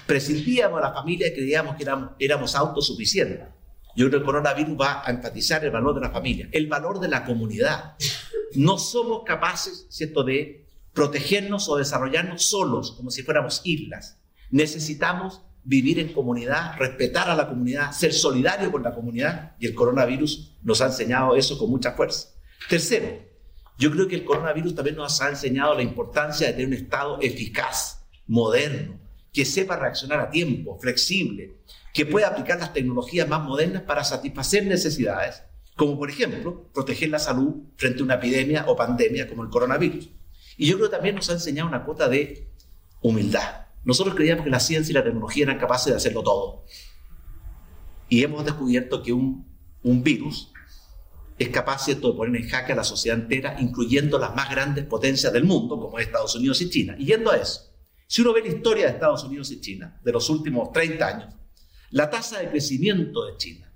prescintíamos 0.06 0.80
de 0.80 0.88
la 0.88 0.94
familia 0.94 1.28
y 1.28 1.34
creíamos 1.34 1.76
que 1.76 1.82
éramos, 1.82 2.10
éramos 2.18 2.54
autosuficientes. 2.54 3.48
Yo 3.94 4.06
creo 4.06 4.10
que 4.10 4.16
el 4.16 4.24
coronavirus 4.24 4.80
va 4.80 5.06
a 5.06 5.10
enfatizar 5.10 5.64
el 5.64 5.70
valor 5.70 5.94
de 5.94 6.00
la 6.00 6.10
familia, 6.10 6.48
el 6.52 6.66
valor 6.66 6.98
de 6.98 7.08
la 7.08 7.24
comunidad. 7.24 7.94
No 8.54 8.78
somos 8.78 9.22
capaces, 9.24 9.86
¿cierto?, 9.90 10.24
de 10.24 10.66
protegernos 10.94 11.68
o 11.68 11.76
desarrollarnos 11.76 12.44
solos, 12.44 12.92
como 12.92 13.10
si 13.10 13.22
fuéramos 13.22 13.60
islas. 13.64 14.18
Necesitamos 14.50 15.42
vivir 15.64 15.98
en 15.98 16.12
comunidad, 16.12 16.76
respetar 16.78 17.30
a 17.30 17.36
la 17.36 17.48
comunidad, 17.48 17.92
ser 17.92 18.12
solidario 18.12 18.72
con 18.72 18.82
la 18.82 18.94
comunidad, 18.94 19.56
y 19.58 19.66
el 19.66 19.74
coronavirus 19.74 20.56
nos 20.62 20.80
ha 20.80 20.86
enseñado 20.86 21.36
eso 21.36 21.58
con 21.58 21.70
mucha 21.70 21.92
fuerza. 21.92 22.28
Tercero, 22.68 23.31
yo 23.82 23.90
creo 23.90 24.06
que 24.06 24.14
el 24.14 24.24
coronavirus 24.24 24.76
también 24.76 24.94
nos 24.94 25.20
ha 25.20 25.28
enseñado 25.28 25.74
la 25.74 25.82
importancia 25.82 26.46
de 26.46 26.52
tener 26.52 26.68
un 26.68 26.74
Estado 26.74 27.18
eficaz, 27.20 28.06
moderno, 28.28 29.00
que 29.32 29.44
sepa 29.44 29.74
reaccionar 29.74 30.20
a 30.20 30.30
tiempo, 30.30 30.78
flexible, 30.78 31.56
que 31.92 32.06
pueda 32.06 32.28
aplicar 32.28 32.60
las 32.60 32.72
tecnologías 32.72 33.28
más 33.28 33.42
modernas 33.42 33.82
para 33.82 34.04
satisfacer 34.04 34.66
necesidades, 34.66 35.42
como 35.74 35.98
por 35.98 36.10
ejemplo 36.10 36.70
proteger 36.72 37.08
la 37.08 37.18
salud 37.18 37.56
frente 37.76 38.02
a 38.02 38.04
una 38.04 38.14
epidemia 38.14 38.66
o 38.68 38.76
pandemia 38.76 39.28
como 39.28 39.42
el 39.42 39.50
coronavirus. 39.50 40.10
Y 40.56 40.68
yo 40.68 40.76
creo 40.76 40.88
que 40.88 40.94
también 40.94 41.16
nos 41.16 41.28
ha 41.30 41.32
enseñado 41.32 41.68
una 41.68 41.84
cuota 41.84 42.08
de 42.08 42.52
humildad. 43.00 43.66
Nosotros 43.82 44.14
creíamos 44.14 44.44
que 44.44 44.50
la 44.50 44.60
ciencia 44.60 44.92
y 44.92 44.94
la 44.94 45.02
tecnología 45.02 45.42
eran 45.42 45.58
capaces 45.58 45.92
de 45.92 45.96
hacerlo 45.96 46.22
todo. 46.22 46.62
Y 48.08 48.22
hemos 48.22 48.44
descubierto 48.44 49.02
que 49.02 49.12
un, 49.12 49.44
un 49.82 50.04
virus 50.04 50.51
es 51.38 51.48
capaz 51.48 51.86
de 51.86 51.96
poner 51.96 52.40
en 52.40 52.48
jaque 52.48 52.72
a 52.72 52.76
la 52.76 52.84
sociedad 52.84 53.18
entera, 53.18 53.56
incluyendo 53.60 54.18
las 54.18 54.34
más 54.34 54.50
grandes 54.50 54.84
potencias 54.86 55.32
del 55.32 55.44
mundo, 55.44 55.78
como 55.78 55.98
Estados 55.98 56.34
Unidos 56.34 56.60
y 56.62 56.70
China. 56.70 56.94
Y 56.98 57.06
yendo 57.06 57.30
a 57.30 57.36
eso, 57.36 57.72
si 58.06 58.20
uno 58.20 58.32
ve 58.32 58.42
la 58.42 58.48
historia 58.48 58.86
de 58.86 58.92
Estados 58.92 59.24
Unidos 59.24 59.50
y 59.50 59.60
China 59.60 59.98
de 60.02 60.12
los 60.12 60.28
últimos 60.30 60.70
30 60.72 61.06
años, 61.06 61.34
la 61.90 62.10
tasa 62.10 62.40
de 62.40 62.50
crecimiento 62.50 63.24
de 63.26 63.36
China 63.36 63.72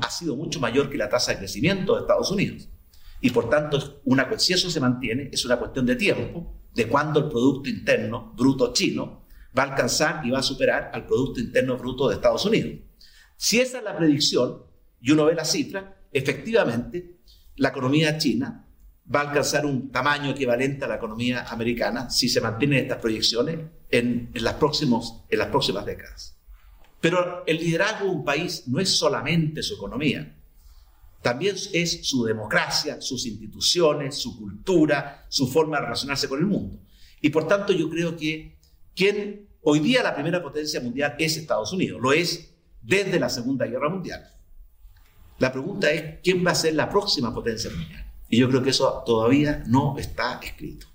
ha 0.00 0.10
sido 0.10 0.34
mucho 0.34 0.58
mayor 0.58 0.90
que 0.90 0.98
la 0.98 1.08
tasa 1.08 1.32
de 1.32 1.38
crecimiento 1.38 1.94
de 1.94 2.00
Estados 2.00 2.30
Unidos. 2.30 2.68
Y 3.20 3.30
por 3.30 3.48
tanto, 3.48 4.02
si 4.38 4.52
eso 4.52 4.70
se 4.70 4.80
mantiene, 4.80 5.28
es 5.32 5.44
una 5.44 5.58
cuestión 5.58 5.86
de 5.86 5.94
tiempo, 5.94 6.56
de 6.74 6.88
cuándo 6.88 7.20
el 7.20 7.28
Producto 7.28 7.68
Interno 7.68 8.32
Bruto 8.36 8.72
chino 8.72 9.26
va 9.56 9.64
a 9.64 9.66
alcanzar 9.70 10.24
y 10.24 10.30
va 10.30 10.38
a 10.38 10.42
superar 10.42 10.90
al 10.92 11.06
Producto 11.06 11.40
Interno 11.40 11.76
Bruto 11.76 12.08
de 12.08 12.14
Estados 12.16 12.44
Unidos. 12.46 12.80
Si 13.36 13.60
esa 13.60 13.78
es 13.78 13.84
la 13.84 13.96
predicción, 13.96 14.64
y 15.00 15.12
uno 15.12 15.24
ve 15.26 15.34
la 15.34 15.44
cifra, 15.44 15.99
efectivamente, 16.12 17.20
la 17.56 17.68
economía 17.68 18.16
china 18.18 18.66
va 19.12 19.20
a 19.20 19.28
alcanzar 19.28 19.66
un 19.66 19.90
tamaño 19.90 20.30
equivalente 20.30 20.84
a 20.84 20.88
la 20.88 20.96
economía 20.96 21.44
americana 21.48 22.10
si 22.10 22.28
se 22.28 22.40
mantienen 22.40 22.80
estas 22.80 22.98
proyecciones 22.98 23.58
en, 23.90 24.30
las, 24.34 24.54
próximos, 24.54 25.24
en 25.28 25.38
las 25.38 25.48
próximas 25.48 25.84
décadas. 25.84 26.36
Pero 27.00 27.44
el 27.46 27.58
liderazgo 27.58 28.06
de 28.06 28.10
un 28.10 28.24
país 28.24 28.68
no 28.68 28.78
es 28.78 28.90
solamente 28.90 29.62
su 29.62 29.74
economía, 29.74 30.36
también 31.22 31.56
es 31.72 32.06
su 32.06 32.24
democracia, 32.24 33.00
sus 33.00 33.26
instituciones, 33.26 34.16
su 34.16 34.38
cultura, 34.38 35.26
su 35.28 35.48
forma 35.48 35.78
de 35.78 35.84
relacionarse 35.84 36.28
con 36.28 36.38
el 36.38 36.46
mundo. 36.46 36.78
Y 37.20 37.30
por 37.30 37.46
tanto 37.46 37.72
yo 37.72 37.90
creo 37.90 38.16
que 38.16 38.56
quien 38.94 39.48
hoy 39.62 39.80
día 39.80 40.02
la 40.02 40.14
primera 40.14 40.42
potencia 40.42 40.80
mundial 40.80 41.16
es 41.18 41.36
Estados 41.36 41.72
Unidos, 41.72 42.00
lo 42.00 42.12
es 42.12 42.54
desde 42.80 43.20
la 43.20 43.28
Segunda 43.28 43.66
Guerra 43.66 43.90
Mundial. 43.90 44.26
La 45.40 45.50
pregunta 45.50 45.90
es, 45.90 46.20
¿quién 46.22 46.46
va 46.46 46.50
a 46.50 46.54
ser 46.54 46.74
la 46.74 46.90
próxima 46.90 47.32
potencia 47.32 47.70
mundial? 47.70 48.04
Y 48.28 48.38
yo 48.38 48.48
creo 48.50 48.62
que 48.62 48.70
eso 48.70 49.02
todavía 49.06 49.64
no 49.66 49.96
está 49.98 50.38
escrito. 50.42 50.86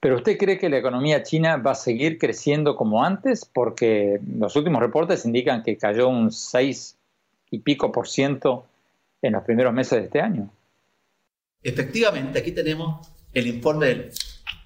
¿Pero 0.00 0.16
usted 0.16 0.36
cree 0.38 0.58
que 0.58 0.68
la 0.68 0.78
economía 0.78 1.22
china 1.22 1.56
va 1.56 1.70
a 1.70 1.76
seguir 1.76 2.18
creciendo 2.18 2.74
como 2.74 3.04
antes? 3.04 3.44
Porque 3.44 4.18
los 4.26 4.56
últimos 4.56 4.80
reportes 4.80 5.24
indican 5.24 5.62
que 5.62 5.78
cayó 5.78 6.08
un 6.08 6.32
6 6.32 6.96
y 7.52 7.60
pico 7.60 7.92
por 7.92 8.08
ciento 8.08 8.66
en 9.22 9.34
los 9.34 9.44
primeros 9.44 9.72
meses 9.72 10.00
de 10.00 10.04
este 10.06 10.20
año. 10.20 10.50
Efectivamente, 11.62 12.40
aquí 12.40 12.50
tenemos 12.50 13.06
el 13.32 13.46
informe 13.46 13.86
del, 13.86 14.10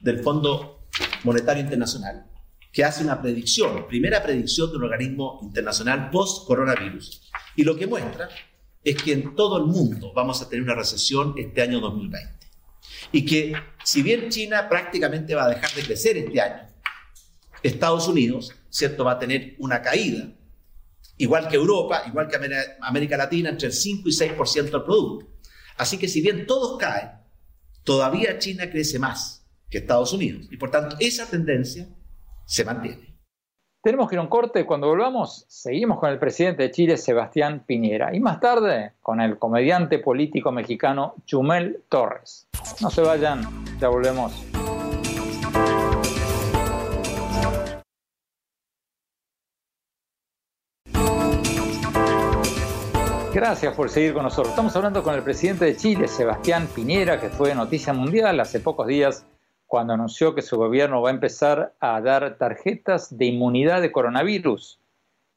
del 0.00 0.20
Fondo 0.20 0.86
Monetario 1.24 1.62
Internacional, 1.62 2.24
que 2.72 2.84
hace 2.84 3.04
una 3.04 3.20
predicción, 3.20 3.86
primera 3.86 4.22
predicción 4.22 4.70
de 4.70 4.78
un 4.78 4.84
organismo 4.84 5.40
internacional 5.42 6.08
post-coronavirus. 6.08 7.30
Y 7.56 7.64
lo 7.64 7.76
que 7.76 7.86
muestra 7.86 8.30
es 8.84 9.02
que 9.02 9.12
en 9.12 9.34
todo 9.34 9.56
el 9.56 9.64
mundo 9.64 10.12
vamos 10.14 10.42
a 10.42 10.48
tener 10.48 10.62
una 10.62 10.74
recesión 10.74 11.34
este 11.38 11.62
año 11.62 11.80
2020 11.80 12.34
y 13.12 13.24
que 13.24 13.54
si 13.82 14.02
bien 14.02 14.28
China 14.28 14.68
prácticamente 14.68 15.34
va 15.34 15.44
a 15.44 15.48
dejar 15.48 15.72
de 15.72 15.82
crecer 15.82 16.16
este 16.18 16.40
año, 16.40 16.68
Estados 17.62 18.08
Unidos, 18.08 18.52
¿cierto?, 18.68 19.04
va 19.04 19.12
a 19.12 19.18
tener 19.18 19.54
una 19.58 19.80
caída, 19.80 20.28
igual 21.16 21.48
que 21.48 21.56
Europa, 21.56 22.02
igual 22.06 22.28
que 22.28 22.36
América 22.80 23.16
Latina, 23.16 23.48
entre 23.50 23.68
el 23.68 23.72
5 23.72 24.08
y 24.08 24.12
6% 24.12 24.70
del 24.70 24.82
producto. 24.82 25.26
Así 25.76 25.96
que 25.96 26.08
si 26.08 26.20
bien 26.20 26.46
todos 26.46 26.78
caen, 26.78 27.10
todavía 27.84 28.38
China 28.38 28.68
crece 28.70 28.98
más 28.98 29.46
que 29.70 29.78
Estados 29.78 30.12
Unidos 30.12 30.46
y 30.50 30.56
por 30.56 30.70
tanto 30.70 30.96
esa 31.00 31.26
tendencia 31.26 31.88
se 32.44 32.64
mantiene. 32.64 33.03
Tenemos 33.84 34.08
que 34.08 34.14
ir 34.14 34.18
a 34.18 34.22
un 34.22 34.28
corte. 34.28 34.64
Cuando 34.64 34.88
volvamos, 34.88 35.44
seguimos 35.46 35.98
con 36.00 36.08
el 36.08 36.18
presidente 36.18 36.62
de 36.62 36.70
Chile, 36.70 36.96
Sebastián 36.96 37.64
Piñera. 37.66 38.16
Y 38.16 38.18
más 38.18 38.40
tarde, 38.40 38.92
con 39.02 39.20
el 39.20 39.38
comediante 39.38 39.98
político 39.98 40.50
mexicano 40.50 41.16
Chumel 41.26 41.82
Torres. 41.90 42.48
No 42.80 42.88
se 42.88 43.02
vayan, 43.02 43.42
ya 43.78 43.88
volvemos. 43.88 44.42
Gracias 53.34 53.74
por 53.74 53.90
seguir 53.90 54.14
con 54.14 54.22
nosotros. 54.22 54.48
Estamos 54.48 54.74
hablando 54.76 55.02
con 55.02 55.14
el 55.14 55.22
presidente 55.22 55.66
de 55.66 55.76
Chile, 55.76 56.08
Sebastián 56.08 56.68
Piñera, 56.74 57.20
que 57.20 57.28
fue 57.28 57.54
noticia 57.54 57.92
mundial 57.92 58.40
hace 58.40 58.60
pocos 58.60 58.86
días 58.86 59.26
cuando 59.66 59.94
anunció 59.94 60.34
que 60.34 60.42
su 60.42 60.56
gobierno 60.56 61.02
va 61.02 61.10
a 61.10 61.12
empezar 61.12 61.72
a 61.80 62.00
dar 62.00 62.36
tarjetas 62.36 63.16
de 63.16 63.26
inmunidad 63.26 63.80
de 63.80 63.92
coronavirus 63.92 64.78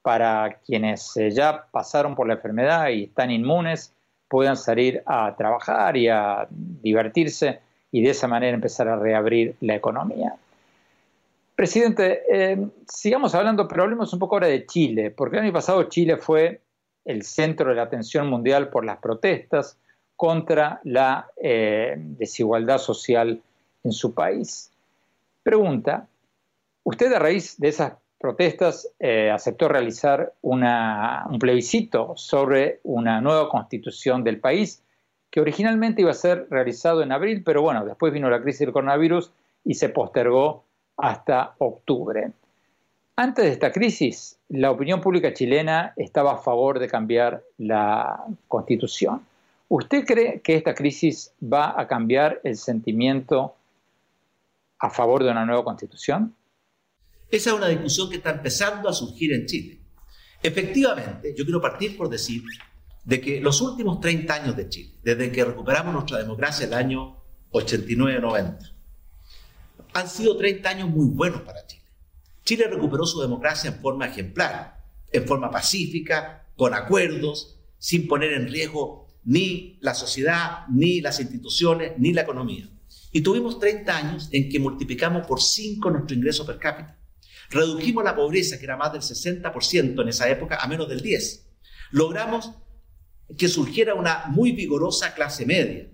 para 0.01 0.59
quienes 0.65 1.17
eh, 1.17 1.31
ya 1.31 1.65
pasaron 1.71 2.15
por 2.15 2.27
la 2.27 2.35
enfermedad 2.35 2.89
y 2.89 3.05
están 3.05 3.31
inmunes 3.31 3.93
puedan 4.27 4.57
salir 4.57 5.03
a 5.05 5.35
trabajar 5.35 5.97
y 5.97 6.09
a 6.09 6.47
divertirse 6.49 7.59
y 7.91 8.01
de 8.01 8.09
esa 8.09 8.27
manera 8.27 8.53
empezar 8.53 8.87
a 8.87 8.97
reabrir 8.97 9.55
la 9.61 9.75
economía. 9.75 10.35
Presidente, 11.55 12.21
eh, 12.29 12.67
sigamos 12.87 13.33
hablando, 13.33 13.67
pero 13.67 13.83
hablemos 13.83 14.13
un 14.13 14.19
poco 14.19 14.35
ahora 14.35 14.47
de 14.47 14.65
Chile, 14.65 15.09
porque 15.11 15.37
el 15.37 15.43
año 15.43 15.53
pasado 15.53 15.83
Chile 15.83 16.17
fue 16.17 16.61
el 17.05 17.23
centro 17.23 17.69
de 17.69 17.75
la 17.75 17.83
atención 17.83 18.27
mundial 18.29 18.69
por 18.69 18.85
las 18.85 18.97
protestas 18.97 19.77
contra 20.15 20.81
la 20.83 21.27
eh, 21.41 21.95
desigualdad 21.97 22.77
social 22.77 23.41
en 23.87 23.93
su 23.93 24.13
país. 24.13 24.71
Pregunta, 25.43 26.07
¿usted 26.83 27.11
a 27.13 27.19
raíz 27.19 27.57
de 27.57 27.69
esas 27.69 27.93
protestas 28.19 28.89
eh, 28.99 29.31
aceptó 29.31 29.67
realizar 29.67 30.33
un 30.41 31.39
plebiscito 31.39 32.13
sobre 32.15 32.79
una 32.83 33.21
nueva 33.21 33.49
constitución 33.49 34.23
del 34.23 34.39
país 34.39 34.83
que 35.29 35.39
originalmente 35.39 36.01
iba 36.01 36.11
a 36.11 36.15
ser 36.15 36.47
realizado 36.49 37.03
en 37.03 37.11
abril, 37.11 37.43
pero 37.45 37.61
bueno, 37.61 37.85
después 37.85 38.13
vino 38.13 38.29
la 38.29 38.41
crisis 38.41 38.61
del 38.61 38.71
coronavirus 38.71 39.31
y 39.63 39.75
se 39.75 39.89
postergó 39.89 40.63
hasta 40.97 41.53
octubre. 41.59 42.31
Antes 43.15 43.45
de 43.45 43.51
esta 43.51 43.71
crisis, 43.71 44.37
la 44.49 44.71
opinión 44.71 45.01
pública 45.01 45.33
chilena 45.33 45.93
estaba 45.95 46.33
a 46.33 46.37
favor 46.37 46.79
de 46.79 46.87
cambiar 46.87 47.43
la 47.57 48.23
constitución. 48.47 49.21
¿Usted 49.69 50.05
cree 50.05 50.39
que 50.41 50.55
esta 50.55 50.73
crisis 50.73 51.33
va 51.41 51.79
a 51.79 51.87
cambiar 51.87 52.39
el 52.43 52.55
sentimiento 52.55 53.55
a 54.79 54.89
favor 54.89 55.23
de 55.23 55.31
una 55.31 55.45
nueva 55.45 55.63
constitución? 55.63 56.35
Esa 57.29 57.49
es 57.49 57.55
una 57.55 57.67
discusión 57.67 58.09
que 58.09 58.17
está 58.17 58.31
empezando 58.31 58.87
a 58.87 58.93
surgir 58.93 59.33
en 59.33 59.45
Chile. 59.45 59.81
Efectivamente, 60.41 61.33
yo 61.35 61.43
quiero 61.43 61.61
partir 61.61 61.97
por 61.97 62.09
decir 62.09 62.43
de 63.03 63.21
que 63.21 63.41
los 63.41 63.61
últimos 63.61 63.99
30 63.99 64.33
años 64.33 64.55
de 64.55 64.69
Chile, 64.69 64.93
desde 65.03 65.31
que 65.31 65.43
recuperamos 65.43 65.93
nuestra 65.93 66.17
democracia 66.19 66.65
el 66.67 66.73
año 66.73 67.17
89-90, 67.51 68.73
han 69.93 70.09
sido 70.09 70.37
30 70.37 70.69
años 70.69 70.89
muy 70.89 71.07
buenos 71.07 71.41
para 71.41 71.65
Chile. 71.65 71.83
Chile 72.43 72.67
recuperó 72.69 73.05
su 73.05 73.21
democracia 73.21 73.69
en 73.71 73.81
forma 73.81 74.07
ejemplar. 74.07 74.75
en 75.09 75.25
forma 75.25 75.49
pacífica, 75.49 76.49
con 76.57 76.73
acuerdos, 76.73 77.57
sin 77.77 78.09
poner 78.09 78.33
en 78.33 78.49
riesgo 78.49 79.07
ni 79.23 79.77
la 79.79 79.93
sociedad, 79.93 80.67
ni 80.69 80.99
las 80.99 81.21
instituciones, 81.21 81.93
ni 81.97 82.11
la 82.11 82.23
economía. 82.23 82.69
Y 83.11 83.21
tuvimos 83.21 83.59
30 83.59 83.97
años 83.97 84.29
en 84.31 84.49
que 84.49 84.59
multiplicamos 84.59 85.25
por 85.25 85.41
5 85.41 85.89
nuestro 85.89 86.15
ingreso 86.15 86.45
per 86.45 86.59
cápita. 86.59 86.97
Redujimos 87.49 88.03
la 88.03 88.15
pobreza, 88.15 88.57
que 88.57 88.65
era 88.65 88.77
más 88.77 88.91
del 88.91 89.01
60% 89.01 90.01
en 90.01 90.09
esa 90.09 90.29
época, 90.29 90.57
a 90.57 90.67
menos 90.67 90.89
del 90.89 91.01
10%. 91.01 91.41
Logramos 91.91 92.51
que 93.37 93.47
surgiera 93.47 93.93
una 93.93 94.25
muy 94.27 94.51
vigorosa 94.51 95.13
clase 95.13 95.45
media. 95.45 95.89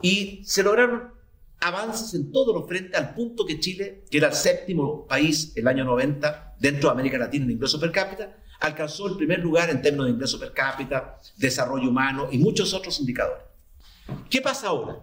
Y 0.00 0.42
se 0.44 0.62
lograron 0.62 1.12
avances 1.60 2.14
en 2.14 2.32
todos 2.32 2.54
los 2.54 2.66
frentes 2.68 2.98
al 2.98 3.14
punto 3.14 3.46
que 3.46 3.60
Chile, 3.60 4.04
que 4.10 4.18
era 4.18 4.28
el 4.28 4.34
séptimo 4.34 5.06
país 5.06 5.52
el 5.56 5.68
año 5.68 5.84
90 5.84 6.56
dentro 6.58 6.88
de 6.88 6.92
América 6.92 7.18
Latina 7.18 7.44
en 7.44 7.52
ingreso 7.52 7.78
per 7.78 7.92
cápita, 7.92 8.36
alcanzó 8.60 9.08
el 9.08 9.16
primer 9.16 9.40
lugar 9.40 9.70
en 9.70 9.80
términos 9.80 10.06
de 10.06 10.12
ingreso 10.12 10.38
per 10.38 10.52
cápita, 10.52 11.18
desarrollo 11.36 11.88
humano 11.88 12.28
y 12.30 12.38
muchos 12.38 12.74
otros 12.74 12.98
indicadores. 13.00 13.44
¿Qué 14.28 14.40
pasa 14.40 14.68
ahora? 14.68 14.98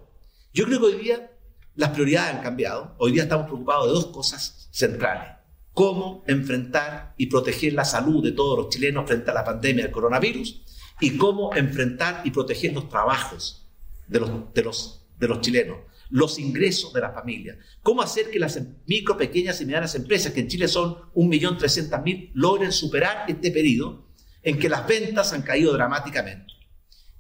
Yo 0.54 0.66
creo 0.66 0.80
que 0.80 0.86
hoy 0.86 0.96
día 0.96 1.32
las 1.80 1.92
prioridades 1.92 2.36
han 2.36 2.44
cambiado. 2.44 2.94
Hoy 2.98 3.13
día 3.13 3.24
estamos 3.24 3.46
preocupados 3.46 3.88
de 3.88 3.94
dos 3.94 4.08
cosas 4.08 4.68
centrales. 4.70 5.38
Cómo 5.72 6.26
enfrentar 6.28 7.13
y 7.15 7.28
proteger 7.28 7.72
la 7.72 7.86
salud 7.86 8.22
de 8.22 8.34
todos 8.34 8.58
los 8.58 8.68
chilenos 8.68 9.08
frente 9.08 9.32
a 9.32 9.34
la 9.34 9.46
pandemia 9.46 9.86
del 9.86 9.94
coronavirus 9.94 10.62
y 11.00 11.15
cómo 11.15 11.56
enfrentar 11.56 12.22
y 12.26 12.32
proteger 12.32 12.74
los 12.74 12.89
trabajos 12.89 13.65
de 14.08 14.20
los, 14.20 15.39
chilenos, 15.39 15.78
los 16.10 16.38
ingresos 16.38 16.92
de 16.92 17.00
las 17.00 17.13
familias. 17.13 17.56
Cómo 17.82 18.02
hacer 18.02 18.30
que 18.30 18.39
las 18.39 18.60
micro, 18.86 19.15
pequeñas 19.15 19.62
y 19.62 19.65
medianas 19.65 19.96
empresas, 19.96 20.34
que 20.34 20.42
en 20.42 20.50
Chile 20.50 20.68
son 20.68 20.96
1.300.000, 21.13 22.32
logren 22.34 22.74
superar 22.74 23.24
este 23.30 23.52
periodo 23.52 24.06
en 24.44 24.60
que 24.60 24.68
las 24.68 24.86
ventas 24.86 25.32
han 25.32 25.44
caído 25.44 25.72
dramáticamente. 25.72 26.54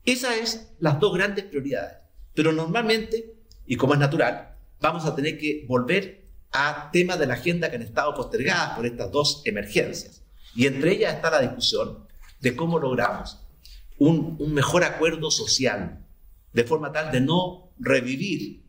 Esas 0.03 0.49
son 0.49 0.61
las 0.79 0.99
dos 0.99 1.13
grandes 1.13 1.45
prioridades. 1.45 1.95
Pero 2.33 2.51
normalmente 2.51 3.39
y 3.69 3.75
como 3.75 3.93
es 3.93 3.99
natural, 3.99 4.48
vamos 4.79 5.05
a 5.05 5.15
tener 5.15 5.37
que 5.37 5.65
volver 5.67 6.27
a 6.51 6.89
temas 6.91 7.19
de 7.19 7.27
la 7.27 7.35
agenda 7.35 7.69
que 7.69 7.75
han 7.75 7.81
estado 7.81 8.13
postergadas 8.15 8.75
por 8.75 8.85
estas 8.85 9.11
dos 9.11 9.41
emergencias. 9.45 10.23
Y 10.55 10.65
entre 10.65 10.93
ellas 10.93 11.15
está 11.15 11.29
la 11.29 11.41
discusión 11.41 12.07
de 12.39 12.55
cómo 12.55 12.79
logramos 12.79 13.39
un, 13.97 14.37
un 14.39 14.53
mejor 14.53 14.83
acuerdo 14.83 15.29
social, 15.29 16.05
de 16.53 16.63
forma 16.63 16.91
tal 16.91 17.11
de 17.11 17.21
no 17.21 17.71
revivir 17.77 18.63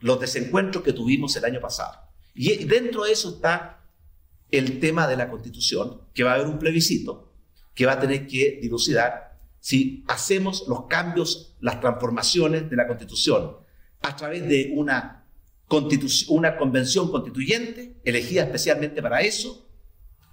los 0.00 0.20
desencuentros 0.20 0.84
que 0.84 0.92
tuvimos 0.92 1.34
el 1.36 1.44
año 1.44 1.60
pasado. 1.60 1.98
Y 2.34 2.64
dentro 2.64 3.04
de 3.04 3.12
eso 3.12 3.30
está 3.30 3.80
el 4.50 4.80
tema 4.80 5.06
de 5.06 5.16
la 5.16 5.30
constitución, 5.30 6.02
que 6.12 6.24
va 6.24 6.32
a 6.32 6.34
haber 6.34 6.46
un 6.46 6.58
plebiscito, 6.58 7.32
que 7.74 7.86
va 7.86 7.92
a 7.92 8.00
tener 8.00 8.26
que 8.26 8.58
dilucidar 8.60 9.38
si 9.60 10.04
hacemos 10.08 10.64
los 10.66 10.86
cambios, 10.86 11.54
las 11.60 11.80
transformaciones 11.80 12.68
de 12.68 12.76
la 12.76 12.86
constitución 12.86 13.56
a 14.02 14.16
través 14.16 14.46
de 14.48 14.72
una, 14.74 15.21
una 16.28 16.56
convención 16.56 17.10
constituyente 17.10 18.00
elegida 18.04 18.42
especialmente 18.42 19.02
para 19.02 19.20
eso, 19.20 19.68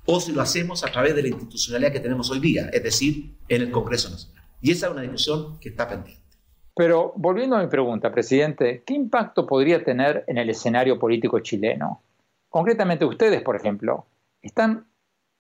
o 0.06 0.20
si 0.20 0.32
lo 0.32 0.42
hacemos 0.42 0.84
a 0.84 0.92
través 0.92 1.16
de 1.16 1.22
la 1.22 1.28
institucionalidad 1.30 1.92
que 1.92 2.00
tenemos 2.00 2.32
hoy 2.32 2.40
día, 2.40 2.70
es 2.74 2.84
decir, 2.84 3.38
en 3.48 3.62
el 3.62 3.72
Congreso 3.72 4.10
Nacional. 4.10 4.44
Y 4.62 4.72
esa 4.72 4.88
es 4.88 4.92
una 4.92 5.02
discusión 5.02 5.60
que 5.60 5.70
está 5.70 5.88
pendiente. 5.88 6.24
Pero 6.76 7.14
volviendo 7.16 7.56
a 7.56 7.62
mi 7.62 7.68
pregunta, 7.68 8.12
presidente, 8.12 8.84
¿qué 8.86 8.94
impacto 8.94 9.46
podría 9.46 9.84
tener 9.84 10.24
en 10.28 10.38
el 10.38 10.50
escenario 10.50 10.98
político 10.98 11.40
chileno? 11.40 12.02
Concretamente 12.50 13.06
ustedes, 13.06 13.42
por 13.42 13.56
ejemplo, 13.56 14.08
¿están 14.42 14.88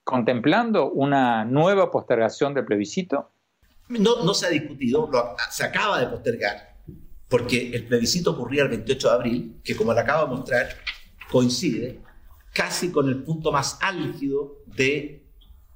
contemplando 0.03 0.91
una 0.91 1.45
nueva 1.45 1.91
postergación 1.91 2.53
del 2.53 2.65
plebiscito? 2.65 3.29
No, 3.87 4.23
no 4.23 4.33
se 4.33 4.45
ha 4.45 4.49
discutido, 4.49 5.09
se 5.49 5.63
acaba 5.63 5.99
de 5.99 6.07
postergar 6.07 6.75
porque 7.29 7.69
el 7.73 7.85
plebiscito 7.85 8.31
ocurría 8.31 8.63
el 8.63 8.69
28 8.69 9.07
de 9.07 9.13
abril, 9.13 9.61
que 9.63 9.75
como 9.75 9.93
le 9.93 9.99
acabo 10.01 10.25
de 10.25 10.35
mostrar, 10.35 10.67
coincide 11.31 11.99
casi 12.51 12.89
con 12.89 13.07
el 13.07 13.23
punto 13.23 13.51
más 13.51 13.77
álgido 13.81 14.63
de 14.65 15.23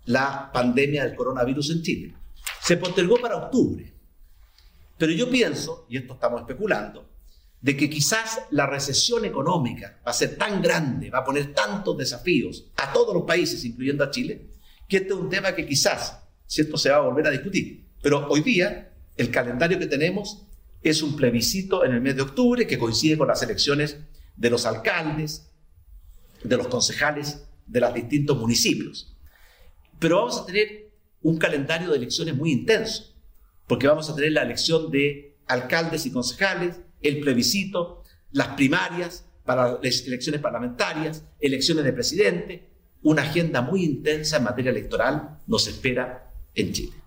la 0.05 0.51
pandemia 0.51 1.05
del 1.05 1.15
coronavirus 1.15 1.69
en 1.69 1.81
Chile. 1.83 2.13
Se 2.59 2.75
postergó 2.77 3.17
para 3.17 3.37
octubre. 3.37 3.93
Pero 4.97 5.11
yo 5.11 5.29
pienso, 5.29 5.85
y 5.89 5.97
esto 5.97 6.13
estamos 6.13 6.41
especulando, 6.41 7.07
de 7.61 7.77
que 7.77 7.89
quizás 7.89 8.41
la 8.49 8.65
recesión 8.65 9.23
económica 9.23 10.01
va 10.05 10.11
a 10.11 10.15
ser 10.15 10.35
tan 10.35 10.61
grande, 10.61 11.09
va 11.09 11.19
a 11.19 11.23
poner 11.23 11.53
tantos 11.53 11.97
desafíos 11.97 12.71
a 12.77 12.91
todos 12.91 13.13
los 13.13 13.23
países, 13.23 13.63
incluyendo 13.63 14.03
a 14.03 14.11
Chile, 14.11 14.49
que 14.89 14.97
este 14.97 15.09
es 15.09 15.15
un 15.19 15.29
tema 15.29 15.53
que 15.55 15.65
quizás, 15.65 16.19
¿cierto?, 16.45 16.77
se 16.77 16.89
va 16.89 16.97
a 16.97 17.01
volver 17.01 17.27
a 17.27 17.31
discutir. 17.31 17.85
Pero 18.01 18.27
hoy 18.27 18.41
día, 18.41 18.91
el 19.15 19.29
calendario 19.31 19.79
que 19.79 19.87
tenemos 19.87 20.45
es 20.83 21.01
un 21.01 21.15
plebiscito 21.15 21.85
en 21.85 21.93
el 21.93 22.01
mes 22.01 22.15
de 22.15 22.21
octubre 22.21 22.67
que 22.67 22.77
coincide 22.77 23.17
con 23.17 23.27
las 23.27 23.41
elecciones 23.41 23.97
de 24.35 24.49
los 24.49 24.65
alcaldes, 24.65 25.49
de 26.43 26.57
los 26.57 26.67
concejales 26.67 27.45
de 27.65 27.79
los 27.79 27.93
distintos 27.93 28.37
municipios. 28.37 29.15
Pero 29.99 30.17
vamos 30.17 30.37
a 30.39 30.45
tener 30.45 30.91
un 31.21 31.37
calendario 31.37 31.89
de 31.89 31.97
elecciones 31.97 32.35
muy 32.35 32.51
intenso, 32.51 33.15
porque 33.67 33.87
vamos 33.87 34.09
a 34.09 34.15
tener 34.15 34.33
la 34.33 34.43
elección 34.43 34.91
de 34.91 35.37
alcaldes 35.47 36.05
y 36.05 36.11
concejales, 36.11 36.81
el 37.01 37.21
plebiscito, 37.21 38.03
las 38.31 38.49
primarias 38.49 39.25
para 39.45 39.79
las 39.81 40.05
elecciones 40.05 40.41
parlamentarias, 40.41 41.23
elecciones 41.39 41.83
de 41.85 41.93
presidente, 41.93 42.69
una 43.01 43.23
agenda 43.23 43.61
muy 43.61 43.83
intensa 43.83 44.37
en 44.37 44.43
materia 44.43 44.71
electoral 44.71 45.39
nos 45.47 45.67
espera 45.67 46.31
en 46.55 46.71
Chile. 46.71 47.02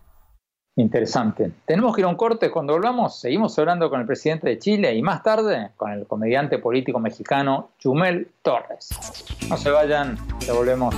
Interesante. 0.79 1.53
Tenemos 1.65 1.95
que 1.95 2.03
ir 2.03 2.05
a 2.05 2.09
un 2.09 2.17
corte. 2.17 2.51
Cuando 2.51 2.75
volvamos, 2.75 3.19
seguimos 3.19 3.59
hablando 3.59 3.89
con 3.89 3.99
el 3.99 4.07
presidente 4.07 4.47
de 4.47 4.59
Chile 4.59 4.95
y 4.95 5.01
más 5.01 5.23
tarde 5.23 5.71
con 5.75 5.91
el 5.91 6.07
comediante 6.07 6.59
político 6.59 7.01
mexicano 7.01 7.71
Chumel 7.79 8.29
Torres. 8.43 8.91
No 9.49 9.57
se 9.57 9.71
vayan, 9.71 10.19
volvemos. 10.55 10.95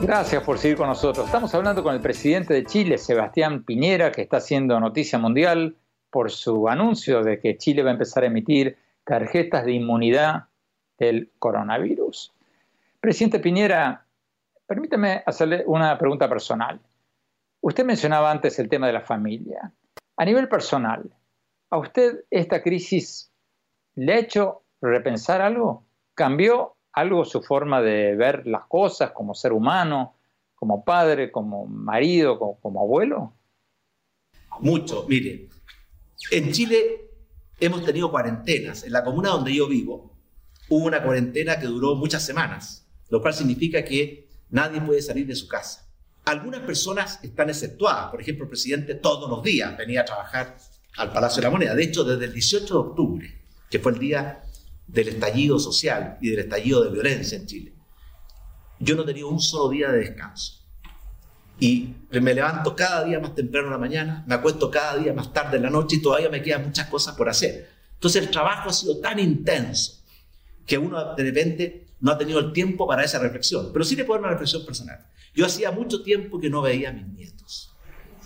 Gracias 0.00 0.44
por 0.44 0.56
seguir 0.58 0.76
con 0.76 0.86
nosotros. 0.86 1.26
Estamos 1.26 1.52
hablando 1.52 1.82
con 1.82 1.96
el 1.96 2.00
presidente 2.00 2.54
de 2.54 2.64
Chile, 2.64 2.96
Sebastián 2.96 3.64
Piñera, 3.64 4.12
que 4.12 4.22
está 4.22 4.36
haciendo 4.36 4.78
noticia 4.78 5.18
mundial 5.18 5.74
por 6.10 6.30
su 6.30 6.68
anuncio 6.68 7.24
de 7.24 7.40
que 7.40 7.58
Chile 7.58 7.82
va 7.82 7.90
a 7.90 7.94
empezar 7.94 8.22
a 8.22 8.28
emitir 8.28 8.78
tarjetas 9.04 9.64
de 9.64 9.72
inmunidad 9.72 10.44
el 11.00 11.30
coronavirus. 11.38 12.32
Presidente 13.00 13.40
Piñera, 13.40 14.04
permítame 14.66 15.22
hacerle 15.26 15.64
una 15.66 15.98
pregunta 15.98 16.28
personal. 16.28 16.78
Usted 17.62 17.84
mencionaba 17.84 18.30
antes 18.30 18.58
el 18.58 18.68
tema 18.68 18.86
de 18.86 18.92
la 18.92 19.00
familia. 19.00 19.72
A 20.16 20.24
nivel 20.24 20.48
personal, 20.48 21.10
¿a 21.70 21.78
usted 21.78 22.24
esta 22.30 22.62
crisis 22.62 23.32
le 23.94 24.12
ha 24.12 24.18
hecho 24.18 24.62
repensar 24.80 25.40
algo? 25.40 25.84
¿Cambió 26.14 26.76
algo 26.92 27.24
su 27.24 27.42
forma 27.42 27.80
de 27.80 28.14
ver 28.16 28.46
las 28.46 28.66
cosas 28.66 29.12
como 29.12 29.34
ser 29.34 29.52
humano, 29.52 30.14
como 30.54 30.84
padre, 30.84 31.30
como 31.32 31.66
marido, 31.66 32.38
como, 32.38 32.60
como 32.60 32.80
abuelo? 32.82 33.32
Mucho, 34.60 35.06
mire. 35.08 35.48
En 36.30 36.52
Chile 36.52 37.08
hemos 37.58 37.84
tenido 37.84 38.10
cuarentenas. 38.10 38.84
En 38.84 38.92
la 38.92 39.02
comuna 39.02 39.30
donde 39.30 39.54
yo 39.54 39.66
vivo, 39.68 40.09
hubo 40.70 40.86
una 40.86 41.02
cuarentena 41.02 41.58
que 41.58 41.66
duró 41.66 41.96
muchas 41.96 42.24
semanas, 42.24 42.86
lo 43.10 43.20
cual 43.20 43.34
significa 43.34 43.84
que 43.84 44.28
nadie 44.50 44.80
puede 44.80 45.02
salir 45.02 45.26
de 45.26 45.34
su 45.34 45.46
casa. 45.48 45.86
Algunas 46.24 46.60
personas 46.60 47.18
están 47.22 47.50
exceptuadas, 47.50 48.10
por 48.10 48.20
ejemplo, 48.20 48.44
el 48.44 48.50
presidente 48.50 48.94
todos 48.94 49.28
los 49.28 49.42
días 49.42 49.76
venía 49.76 50.02
a 50.02 50.04
trabajar 50.04 50.56
al 50.96 51.12
Palacio 51.12 51.40
de 51.40 51.48
la 51.48 51.50
Moneda. 51.50 51.74
De 51.74 51.82
hecho, 51.82 52.04
desde 52.04 52.26
el 52.26 52.32
18 52.32 52.66
de 52.66 52.80
octubre, 52.80 53.40
que 53.68 53.80
fue 53.80 53.92
el 53.92 53.98
día 53.98 54.42
del 54.86 55.08
estallido 55.08 55.58
social 55.58 56.18
y 56.20 56.30
del 56.30 56.40
estallido 56.40 56.84
de 56.84 56.90
violencia 56.90 57.36
en 57.36 57.46
Chile, 57.46 57.74
yo 58.78 58.94
no 58.94 59.04
tenía 59.04 59.26
un 59.26 59.40
solo 59.40 59.70
día 59.70 59.90
de 59.90 59.98
descanso. 59.98 60.60
Y 61.58 61.94
me 62.10 62.32
levanto 62.32 62.76
cada 62.76 63.04
día 63.04 63.18
más 63.18 63.34
temprano 63.34 63.66
en 63.66 63.72
la 63.72 63.78
mañana, 63.78 64.24
me 64.26 64.34
acuesto 64.34 64.70
cada 64.70 64.96
día 64.96 65.12
más 65.12 65.32
tarde 65.32 65.56
en 65.56 65.64
la 65.64 65.70
noche 65.70 65.96
y 65.96 66.02
todavía 66.02 66.30
me 66.30 66.42
quedan 66.42 66.64
muchas 66.64 66.88
cosas 66.88 67.16
por 67.16 67.28
hacer. 67.28 67.68
Entonces 67.94 68.22
el 68.22 68.30
trabajo 68.30 68.70
ha 68.70 68.72
sido 68.72 68.98
tan 68.98 69.18
intenso 69.18 69.99
que 70.66 70.78
uno 70.78 71.14
de 71.14 71.22
repente 71.22 71.86
no 72.00 72.12
ha 72.12 72.18
tenido 72.18 72.38
el 72.38 72.52
tiempo 72.52 72.86
para 72.86 73.04
esa 73.04 73.18
reflexión. 73.18 73.70
Pero 73.72 73.84
sí 73.84 73.96
le 73.96 74.04
puedo 74.04 74.20
dar 74.20 74.28
una 74.28 74.32
reflexión 74.32 74.64
personal. 74.64 75.06
Yo 75.34 75.46
hacía 75.46 75.70
mucho 75.70 76.02
tiempo 76.02 76.40
que 76.40 76.50
no 76.50 76.62
veía 76.62 76.90
a 76.90 76.92
mis 76.92 77.06
nietos, 77.06 77.74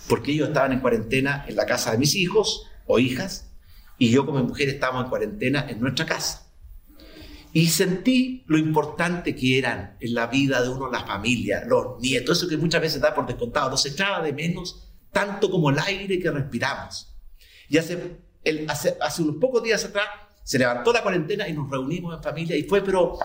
porque 0.07 0.31
ellos 0.31 0.47
estaban 0.47 0.71
en 0.71 0.79
cuarentena 0.79 1.45
en 1.47 1.55
la 1.55 1.65
casa 1.65 1.91
de 1.91 1.97
mis 1.97 2.15
hijos 2.15 2.65
o 2.87 2.99
hijas, 2.99 3.51
y 3.97 4.09
yo 4.09 4.25
como 4.25 4.43
mujer 4.43 4.69
estábamos 4.69 5.03
en 5.03 5.09
cuarentena 5.09 5.65
en 5.69 5.79
nuestra 5.79 6.05
casa. 6.05 6.51
Y 7.53 7.67
sentí 7.67 8.43
lo 8.47 8.57
importante 8.57 9.35
que 9.35 9.57
eran 9.57 9.95
en 10.01 10.13
la 10.13 10.27
vida 10.27 10.61
de 10.61 10.69
uno 10.69 10.91
las 10.91 11.05
familias, 11.05 11.65
los 11.67 11.99
nietos, 12.01 12.37
eso 12.37 12.49
que 12.49 12.57
muchas 12.57 12.81
veces 12.81 12.99
da 12.99 13.15
por 13.15 13.25
descontado, 13.25 13.69
los 13.69 13.85
echaba 13.85 14.21
de 14.21 14.33
menos 14.33 14.91
tanto 15.11 15.49
como 15.49 15.69
el 15.69 15.79
aire 15.79 16.19
que 16.19 16.29
respiramos. 16.31 17.15
Y 17.69 17.77
hace 17.77 18.25
hace, 18.67 18.97
hace 19.01 19.21
unos 19.21 19.37
pocos 19.37 19.63
días 19.63 19.83
atrás 19.85 20.05
se 20.45 20.59
levantó 20.59 20.93
la 20.93 21.01
cuarentena 21.01 21.49
y 21.49 21.53
nos 21.53 21.69
reunimos 21.69 22.15
en 22.15 22.21
familia 22.21 22.55
y 22.55 22.63
fue, 22.63 22.83
pero 22.83 23.17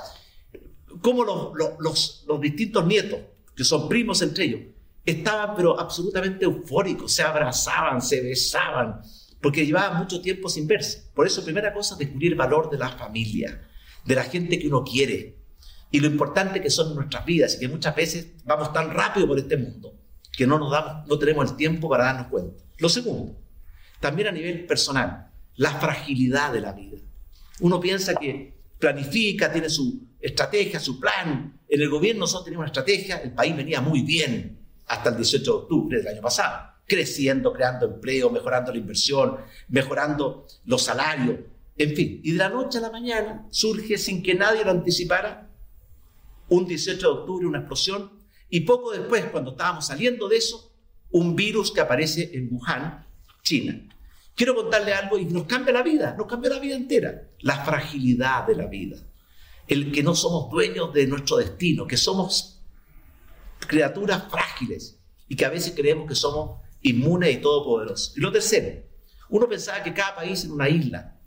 como 1.02 1.22
los, 1.22 1.52
los, 1.78 2.24
los, 2.26 2.40
distintos 2.40 2.86
nietos, 2.86 3.20
que 3.54 3.62
son 3.62 3.90
primos 3.90 4.22
entre 4.22 4.44
ellos, 4.44 4.60
estaban 5.04 5.54
pero 5.54 5.78
absolutamente 5.78 6.46
eufóricos, 6.46 7.12
se 7.12 7.22
abrazaban, 7.22 8.00
se 8.00 8.22
besaban, 8.22 9.02
porque 9.42 9.66
llevaban 9.66 9.98
mucho 9.98 10.22
tiempo 10.22 10.48
sin 10.48 10.66
verse. 10.66 11.10
Por 11.14 11.26
eso, 11.26 11.44
primera 11.44 11.74
cosa, 11.74 11.94
descubrir 11.94 12.32
el 12.32 12.38
valor 12.38 12.70
de 12.70 12.78
la 12.78 12.88
familia, 12.88 13.68
de 14.02 14.14
la 14.14 14.24
gente 14.24 14.58
que 14.58 14.68
uno 14.68 14.82
quiere 14.82 15.36
y 15.90 16.00
lo 16.00 16.06
importante 16.06 16.62
que 16.62 16.70
son 16.70 16.94
nuestras 16.94 17.26
vidas 17.26 17.56
y 17.56 17.58
que 17.60 17.68
muchas 17.68 17.94
veces 17.94 18.28
vamos 18.44 18.72
tan 18.72 18.90
rápido 18.92 19.26
por 19.26 19.38
este 19.38 19.58
mundo 19.58 19.94
que 20.32 20.46
no 20.46 20.58
nos 20.58 20.70
damos, 20.70 21.06
no 21.06 21.18
tenemos 21.18 21.50
el 21.50 21.56
tiempo 21.58 21.86
para 21.86 22.04
darnos 22.04 22.28
cuenta. 22.28 22.64
Lo 22.78 22.88
segundo, 22.88 23.36
también 24.00 24.28
a 24.28 24.32
nivel 24.32 24.64
personal, 24.64 25.30
la 25.56 25.72
fragilidad 25.72 26.50
de 26.54 26.60
la 26.62 26.72
vida. 26.72 26.96
Uno 27.60 27.80
piensa 27.80 28.14
que 28.14 28.54
planifica, 28.78 29.52
tiene 29.52 29.68
su 29.68 30.00
estrategia, 30.20 30.80
su 30.80 30.98
plan. 30.98 31.60
En 31.68 31.80
el 31.80 31.88
gobierno 31.88 32.20
nosotros 32.20 32.44
teníamos 32.44 32.64
una 32.64 32.72
estrategia, 32.72 33.18
el 33.18 33.32
país 33.32 33.56
venía 33.56 33.80
muy 33.80 34.02
bien 34.02 34.58
hasta 34.86 35.10
el 35.10 35.16
18 35.16 35.44
de 35.44 35.50
octubre 35.50 35.98
del 35.98 36.08
año 36.08 36.20
pasado, 36.20 36.74
creciendo, 36.86 37.52
creando 37.52 37.86
empleo, 37.86 38.30
mejorando 38.30 38.72
la 38.72 38.78
inversión, 38.78 39.36
mejorando 39.68 40.46
los 40.64 40.82
salarios, 40.82 41.38
en 41.76 41.94
fin. 41.94 42.20
Y 42.24 42.32
de 42.32 42.38
la 42.38 42.48
noche 42.48 42.78
a 42.78 42.80
la 42.80 42.90
mañana 42.90 43.46
surge, 43.50 43.96
sin 43.98 44.22
que 44.22 44.34
nadie 44.34 44.64
lo 44.64 44.70
anticipara, 44.70 45.48
un 46.48 46.66
18 46.66 47.00
de 47.00 47.20
octubre, 47.20 47.46
una 47.46 47.58
explosión, 47.58 48.10
y 48.48 48.60
poco 48.60 48.90
después, 48.90 49.26
cuando 49.26 49.52
estábamos 49.52 49.86
saliendo 49.86 50.28
de 50.28 50.38
eso, 50.38 50.72
un 51.12 51.36
virus 51.36 51.70
que 51.70 51.80
aparece 51.80 52.30
en 52.34 52.48
Wuhan, 52.50 53.06
China. 53.42 53.80
Quiero 54.40 54.54
contarle 54.54 54.94
algo 54.94 55.18
y 55.18 55.26
nos 55.26 55.44
cambia 55.44 55.70
la 55.70 55.82
vida, 55.82 56.14
nos 56.16 56.26
cambia 56.26 56.48
la 56.48 56.58
vida 56.58 56.74
entera. 56.74 57.28
La 57.40 57.62
fragilidad 57.62 58.46
de 58.46 58.54
la 58.54 58.68
vida. 58.68 58.96
El 59.68 59.92
que 59.92 60.02
no 60.02 60.14
somos 60.14 60.50
dueños 60.50 60.94
de 60.94 61.06
nuestro 61.06 61.36
destino, 61.36 61.86
que 61.86 61.98
somos 61.98 62.62
criaturas 63.66 64.30
frágiles 64.30 64.98
y 65.28 65.36
que 65.36 65.44
a 65.44 65.50
veces 65.50 65.74
creemos 65.76 66.08
que 66.08 66.14
somos 66.14 66.62
inmunes 66.80 67.34
y 67.34 67.36
todopoderosos. 67.36 68.16
Y 68.16 68.20
lo 68.20 68.32
tercero, 68.32 68.82
uno 69.28 69.46
pensaba 69.46 69.82
que 69.82 69.92
cada 69.92 70.16
país 70.16 70.42
era 70.42 70.54
una 70.54 70.70
isla. 70.70 71.20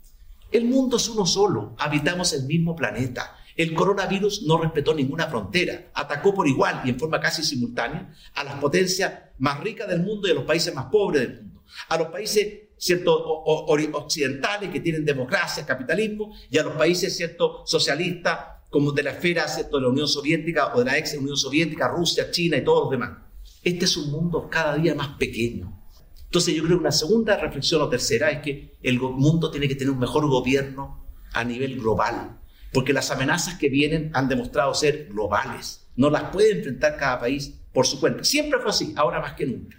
El 0.51 0.65
mundo 0.65 0.97
es 0.97 1.07
uno 1.07 1.27
solo, 1.27 1.75
habitamos 1.77 2.33
el 2.33 2.45
mismo 2.45 2.75
planeta. 2.75 3.37
El 3.55 3.75
coronavirus 3.75 4.41
no 4.47 4.57
respetó 4.57 4.95
ninguna 4.95 5.27
frontera, 5.27 5.91
atacó 5.93 6.33
por 6.33 6.47
igual 6.47 6.81
y 6.83 6.89
en 6.89 6.97
forma 6.97 7.19
casi 7.19 7.43
simultánea 7.43 8.11
a 8.33 8.43
las 8.43 8.55
potencias 8.55 9.13
más 9.37 9.59
ricas 9.59 9.87
del 9.87 10.01
mundo 10.01 10.27
y 10.27 10.31
a 10.31 10.33
los 10.33 10.45
países 10.45 10.73
más 10.73 10.85
pobres 10.85 11.21
del 11.21 11.43
mundo, 11.43 11.63
a 11.89 11.97
los 11.99 12.07
países 12.07 12.72
cierto, 12.83 13.13
occidentales 13.15 14.69
que 14.69 14.81
tienen 14.81 15.05
democracia, 15.05 15.65
capitalismo, 15.65 16.35
y 16.49 16.57
a 16.57 16.63
los 16.63 16.73
países 16.73 17.15
cierto, 17.15 17.63
socialistas 17.65 18.39
como 18.69 18.91
de 18.91 19.03
la 19.03 19.11
esfera 19.11 19.47
cierto, 19.47 19.77
de 19.77 19.83
la 19.83 19.89
Unión 19.89 20.07
Soviética 20.07 20.73
o 20.75 20.79
de 20.79 20.85
la 20.85 20.97
ex 20.97 21.15
Unión 21.15 21.37
Soviética, 21.37 21.87
Rusia, 21.87 22.29
China 22.29 22.57
y 22.57 22.63
todos 22.63 22.83
los 22.83 22.91
demás. 22.91 23.19
Este 23.63 23.85
es 23.85 23.95
un 23.95 24.11
mundo 24.11 24.49
cada 24.49 24.75
día 24.75 24.95
más 24.95 25.09
pequeño. 25.17 25.81
Entonces 26.25 26.53
yo 26.53 26.63
creo 26.63 26.77
que 26.77 26.81
una 26.81 26.91
segunda 26.91 27.37
reflexión 27.37 27.81
o 27.81 27.87
tercera 27.87 28.31
es 28.31 28.41
que 28.41 28.75
el 28.81 28.99
mundo 28.99 29.49
tiene 29.49 29.69
que 29.69 29.75
tener 29.75 29.91
un 29.91 29.99
mejor 29.99 30.27
gobierno 30.27 31.05
a 31.31 31.43
nivel 31.45 31.79
global, 31.79 32.37
porque 32.73 32.91
las 32.91 33.11
amenazas 33.11 33.57
que 33.57 33.69
vienen 33.69 34.11
han 34.13 34.27
demostrado 34.27 34.73
ser 34.73 35.07
globales. 35.09 35.87
No 35.95 36.09
las 36.09 36.23
puede 36.31 36.51
enfrentar 36.51 36.97
cada 36.97 37.19
país 37.19 37.53
por 37.71 37.87
su 37.87 37.99
cuenta. 37.99 38.25
Siempre 38.25 38.59
fue 38.59 38.71
así, 38.71 38.93
ahora 38.97 39.21
más 39.21 39.33
que 39.33 39.45
nunca. 39.45 39.77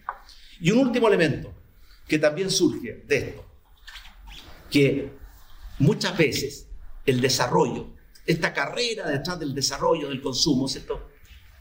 Y 0.61 0.71
un 0.71 0.79
último 0.79 1.09
elemento 1.09 1.53
que 2.07 2.19
también 2.19 2.51
surge 2.51 3.05
de 3.07 3.17
esto, 3.17 3.45
que 4.71 5.13
muchas 5.79 6.17
veces 6.17 6.69
el 7.07 7.21
desarrollo, 7.21 7.95
esta 8.27 8.53
carrera 8.53 9.09
detrás 9.09 9.39
del 9.39 9.55
desarrollo 9.55 10.09
del 10.09 10.21
consumo, 10.21 10.69
¿cierto? 10.69 11.11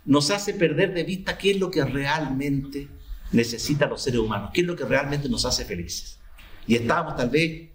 nos 0.06 0.30
hace 0.32 0.54
perder 0.54 0.94
de 0.94 1.04
vista 1.04 1.38
qué 1.38 1.52
es 1.52 1.60
lo 1.60 1.72
que 1.72 1.84
realmente 1.84 2.90
necesitan 3.32 3.90
los 3.90 4.02
seres 4.02 4.20
humanos, 4.20 4.52
qué 4.54 4.62
es 4.62 4.68
lo 4.68 4.76
que 4.76 4.86
realmente 4.86 5.30
nos 5.30 5.46
hace 5.46 5.66
felices. 5.66 6.20
Y 6.68 6.76
estábamos 6.76 7.16
tal 7.16 7.30
vez 7.30 7.70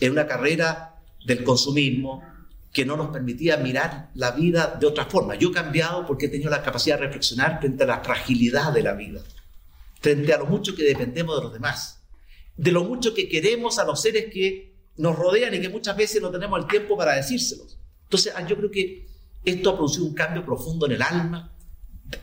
en 0.00 0.12
una 0.12 0.26
carrera 0.26 0.96
del 1.24 1.44
consumismo, 1.44 2.22
que 2.72 2.84
no 2.84 2.96
nos 2.96 3.08
permitía 3.08 3.56
mirar 3.56 4.10
la 4.14 4.32
vida 4.32 4.76
de 4.78 4.86
otra 4.86 5.06
forma. 5.06 5.34
Yo 5.34 5.50
he 5.50 5.52
cambiado 5.52 6.06
porque 6.06 6.26
he 6.26 6.28
tenido 6.28 6.50
la 6.50 6.62
capacidad 6.62 6.96
de 6.98 7.06
reflexionar 7.06 7.60
frente 7.60 7.84
a 7.84 7.86
la 7.86 8.04
fragilidad 8.04 8.72
de 8.72 8.82
la 8.82 8.92
vida, 8.92 9.20
frente 10.00 10.32
a 10.32 10.38
lo 10.38 10.46
mucho 10.46 10.76
que 10.76 10.84
dependemos 10.84 11.36
de 11.36 11.42
los 11.44 11.52
demás, 11.52 11.97
de 12.58 12.72
lo 12.72 12.84
mucho 12.84 13.14
que 13.14 13.26
queremos 13.26 13.78
a 13.78 13.86
los 13.86 14.02
seres 14.02 14.26
que 14.30 14.74
nos 14.98 15.16
rodean 15.16 15.54
y 15.54 15.60
que 15.60 15.70
muchas 15.70 15.96
veces 15.96 16.20
no 16.20 16.30
tenemos 16.30 16.60
el 16.60 16.66
tiempo 16.66 16.94
para 16.94 17.14
decírselos. 17.14 17.78
Entonces, 18.02 18.34
ah, 18.36 18.46
yo 18.46 18.56
creo 18.58 18.70
que 18.70 19.06
esto 19.42 19.70
ha 19.70 19.76
producido 19.76 20.04
un 20.04 20.14
cambio 20.14 20.44
profundo 20.44 20.84
en 20.84 20.92
el 20.92 21.02
alma 21.02 21.50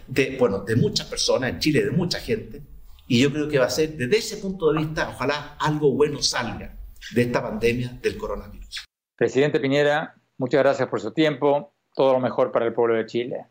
de, 0.07 0.37
bueno, 0.37 0.59
de 0.59 0.75
muchas 0.75 1.07
personas 1.07 1.49
en 1.49 1.59
Chile, 1.59 1.83
de 1.83 1.91
mucha 1.91 2.19
gente, 2.19 2.61
y 3.07 3.21
yo 3.21 3.31
creo 3.31 3.47
que 3.47 3.57
va 3.57 3.65
a 3.65 3.69
ser, 3.71 3.97
desde 3.97 4.17
ese 4.17 4.37
punto 4.37 4.71
de 4.71 4.79
vista, 4.79 5.09
ojalá 5.09 5.55
algo 5.59 5.91
bueno 5.91 6.21
salga 6.21 6.77
de 7.13 7.21
esta 7.23 7.41
pandemia 7.41 7.97
del 8.01 8.17
coronavirus. 8.17 8.85
Presidente 9.15 9.59
Piñera, 9.59 10.15
Muchas 10.37 10.63
gracias 10.63 10.89
por 10.89 10.99
su 10.99 11.11
tiempo. 11.11 11.73
Todo 11.93 12.13
lo 12.13 12.19
mejor 12.19 12.51
para 12.51 12.65
el 12.65 12.73
pueblo 12.73 12.95
de 12.95 13.05
Chile. 13.05 13.45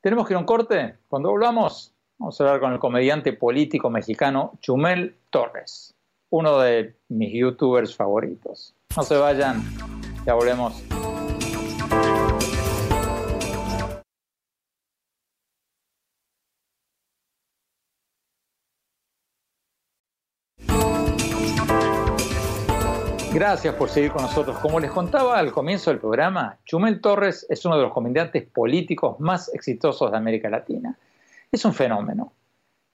Tenemos 0.00 0.26
que 0.26 0.32
ir 0.32 0.36
a 0.36 0.40
un 0.40 0.46
corte. 0.46 0.98
Cuando 1.06 1.30
volvamos, 1.30 1.94
vamos 2.18 2.40
a 2.40 2.44
hablar 2.44 2.60
con 2.60 2.72
el 2.72 2.78
comediante 2.78 3.32
político 3.32 3.90
mexicano 3.90 4.58
Chumel 4.60 5.16
Torres, 5.30 5.94
uno 6.30 6.58
de 6.58 6.96
mis 7.08 7.32
youtubers 7.32 7.94
favoritos. 7.94 8.74
No 8.96 9.02
se 9.02 9.16
vayan, 9.16 9.62
ya 10.26 10.34
volvemos. 10.34 10.82
Gracias 23.32 23.74
por 23.76 23.88
seguir 23.88 24.10
con 24.10 24.22
nosotros. 24.22 24.58
Como 24.58 24.80
les 24.80 24.90
contaba 24.90 25.38
al 25.38 25.52
comienzo 25.52 25.90
del 25.90 26.00
programa, 26.00 26.58
Chumel 26.64 27.00
Torres 27.00 27.46
es 27.48 27.64
uno 27.64 27.76
de 27.76 27.82
los 27.82 27.92
comediantes 27.92 28.44
políticos 28.44 29.20
más 29.20 29.54
exitosos 29.54 30.10
de 30.10 30.16
América 30.16 30.50
Latina. 30.50 30.98
Es 31.50 31.64
un 31.64 31.72
fenómeno. 31.72 32.34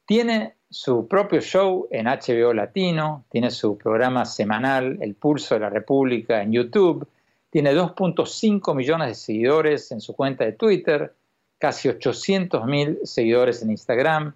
Tiene 0.06 0.54
su 0.70 1.08
propio 1.08 1.40
show 1.40 1.88
en 1.90 2.06
HBO 2.06 2.52
Latino, 2.52 3.24
tiene 3.28 3.50
su 3.50 3.76
programa 3.76 4.24
semanal 4.24 4.98
El 5.00 5.14
Pulso 5.14 5.54
de 5.54 5.60
la 5.60 5.70
República 5.70 6.40
en 6.40 6.52
YouTube, 6.52 7.08
tiene 7.50 7.74
2.5 7.74 8.74
millones 8.74 9.08
de 9.08 9.14
seguidores 9.14 9.90
en 9.90 10.00
su 10.00 10.14
cuenta 10.14 10.44
de 10.44 10.52
Twitter, 10.52 11.12
casi 11.58 11.88
800 11.88 12.64
mil 12.66 13.00
seguidores 13.02 13.60
en 13.62 13.70
Instagram. 13.70 14.34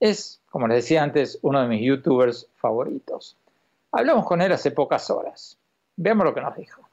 Es, 0.00 0.40
como 0.50 0.66
les 0.66 0.78
decía 0.78 1.04
antes, 1.04 1.38
uno 1.42 1.60
de 1.62 1.68
mis 1.68 1.82
youtubers 1.82 2.48
favoritos. 2.56 3.36
Hablamos 3.92 4.26
con 4.26 4.42
él 4.42 4.50
hace 4.50 4.72
pocas 4.72 5.10
horas. 5.10 5.58
Veamos 5.96 6.24
lo 6.24 6.34
que 6.34 6.40
nos 6.40 6.56
dijo. 6.56 6.88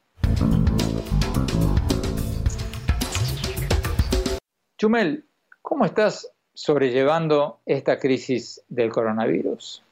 Chumel, 4.77 5.25
¿cómo 5.61 5.85
estás 5.85 6.34
sobrellevando 6.55 7.59
esta 7.65 7.99
crisis 7.99 8.61
del 8.69 8.89
coronavirus? 8.89 9.83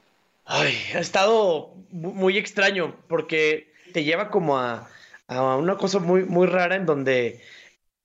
Ay, 0.46 0.74
ha 0.94 0.98
estado 0.98 1.72
muy 1.90 2.36
extraño 2.36 2.96
porque 3.08 3.72
te 3.92 4.02
lleva 4.02 4.30
como 4.30 4.58
a, 4.58 4.88
una 5.28 5.76
cosa 5.76 6.00
muy, 6.00 6.24
muy 6.24 6.46
rara 6.46 6.74
en 6.74 6.86
donde 6.86 7.40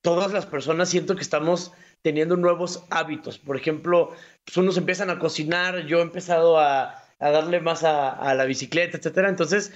todas 0.02 0.32
las 0.32 0.46
personas 0.46 0.90
siento 0.90 1.16
que 1.16 1.22
estamos 1.22 1.74
teniendo 2.02 2.38
nuevos 2.38 2.84
hábitos. 2.90 3.40
Por 3.40 3.58
ejemplo, 3.58 4.12
pues 4.46 4.56
unos 4.56 4.78
empiezan 4.78 5.10
a 5.10 5.20
cocinar, 5.20 5.86
yo 5.86 6.00
he 6.00 6.02
empezado 6.02 6.60
a, 6.60 7.04
a 7.20 7.32
darle 7.32 7.60
más 7.60 7.84
a, 7.84 8.34
la 8.36 8.46
bicicleta, 8.46 8.98
etcétera. 8.98 9.30
Entonces, 9.30 9.74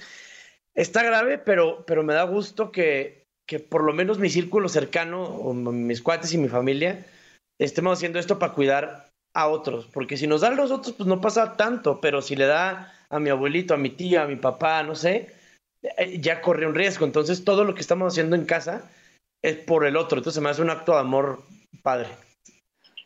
está 0.74 1.02
grave, 1.02 1.38
pero, 1.38 1.84
pero 1.86 2.02
me 2.02 2.14
da 2.14 2.22
gusto 2.24 2.72
que, 2.72 3.26
que 3.46 3.58
por 3.60 3.84
lo 3.84 3.92
menos 3.92 4.18
mi 4.18 4.30
círculo 4.30 4.68
cercano, 4.68 5.22
o 5.22 5.52
mis 5.52 6.00
cuates 6.00 6.32
y 6.32 6.38
mi 6.38 6.48
familia, 6.48 7.04
estemos 7.58 7.98
haciendo 7.98 8.18
esto 8.18 8.38
para 8.38 8.52
cuidar 8.52 9.10
a 9.34 9.48
otros. 9.48 9.86
Porque 9.92 10.16
si 10.16 10.26
nos 10.26 10.40
dan 10.40 10.56
los 10.56 10.70
otros, 10.70 10.94
pues 10.96 11.06
no 11.06 11.20
pasa 11.20 11.56
tanto, 11.56 12.00
pero 12.00 12.22
si 12.22 12.36
le 12.36 12.46
da 12.46 12.92
a 13.10 13.18
mi 13.20 13.30
abuelito, 13.30 13.74
a 13.74 13.78
mi 13.78 13.90
tía, 13.90 14.22
a 14.22 14.26
mi 14.26 14.36
papá, 14.36 14.82
no 14.82 14.94
sé, 14.94 15.34
eh, 15.82 16.18
ya 16.20 16.40
corre 16.40 16.66
un 16.66 16.74
riesgo. 16.74 17.04
Entonces, 17.04 17.44
todo 17.44 17.64
lo 17.64 17.74
que 17.74 17.80
estamos 17.80 18.12
haciendo 18.12 18.36
en 18.36 18.44
casa 18.44 18.90
es 19.42 19.56
por 19.56 19.84
el 19.86 19.96
otro. 19.96 20.18
Entonces, 20.18 20.42
me 20.42 20.50
hace 20.50 20.62
un 20.62 20.70
acto 20.70 20.92
de 20.92 21.00
amor 21.00 21.42
padre. 21.82 22.08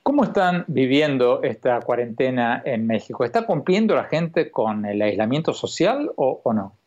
¿Cómo 0.09 0.25
están 0.25 0.65
viviendo 0.69 1.43
esta 1.43 1.81
cuarentena 1.81 2.63
en 2.65 2.87
México? 2.87 3.25
¿Está 3.25 3.45
cumpliendo 3.45 3.95
la 3.95 4.05
gente 4.05 4.51
con 4.51 4.87
el 4.87 5.03
aislamiento 5.03 5.53
social 5.53 6.11
o, 6.17 6.41
no? 6.55 6.79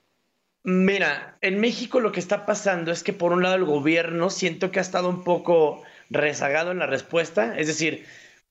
Mira, 0.63 1.37
en 1.41 1.59
México 1.59 1.99
lo 1.99 2.11
que 2.11 2.19
está 2.19 2.47
pasando 2.47 2.91
es 2.91 3.03
que 3.03 3.13
por 3.13 3.31
un 3.31 3.43
lado 3.43 3.55
el 3.55 3.65
gobierno 3.65 4.31
siento 4.31 4.71
que 4.71 4.79
ha 4.79 4.81
estado 4.81 5.07
un 5.07 5.23
poco 5.23 5.83
rezagado 6.11 6.71
en 6.71 6.79
la 6.79 6.85
respuesta, 6.85 7.57
es 7.57 7.67
decir, 7.67 8.05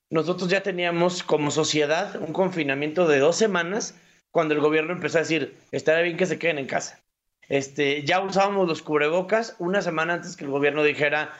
nosotros 0.09 0.49
ya 0.49 0.61
teníamos 0.61 1.23
como 1.23 1.51
sociedad 1.51 2.15
un 2.19 2.33
confinamiento 2.33 3.07
de 3.07 3.19
dos 3.19 3.37
semanas 3.37 3.95
cuando 4.31 4.53
el 4.53 4.59
gobierno 4.59 4.91
empezó 4.93 5.19
a 5.19 5.21
decir, 5.21 5.55
estaría 5.71 6.03
bien 6.03 6.17
que 6.17 6.25
se 6.25 6.39
queden 6.39 6.57
en 6.57 6.67
casa. 6.67 6.99
Este, 7.47 8.03
ya 8.03 8.21
usábamos 8.21 8.67
los 8.67 8.81
cubrebocas 8.81 9.55
una 9.59 9.81
semana 9.81 10.13
antes 10.13 10.35
que 10.35 10.45
el 10.45 10.51
gobierno 10.51 10.83
dijera 10.83 11.33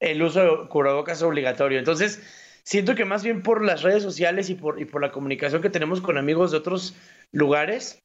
el 0.00 0.22
uso 0.22 0.40
de 0.40 0.68
cubrebocas 0.68 1.18
es 1.18 1.22
obligatorio. 1.22 1.78
Entonces, 1.78 2.22
siento 2.62 2.94
que 2.94 3.04
más 3.04 3.24
bien 3.24 3.42
por 3.42 3.64
las 3.64 3.82
redes 3.82 4.02
sociales 4.02 4.50
y 4.50 4.54
por, 4.54 4.80
y 4.80 4.84
por 4.84 5.02
la 5.02 5.12
comunicación 5.12 5.62
que 5.62 5.70
tenemos 5.70 6.00
con 6.00 6.18
amigos 6.18 6.50
de 6.50 6.58
otros 6.58 6.94
lugares, 7.32 8.02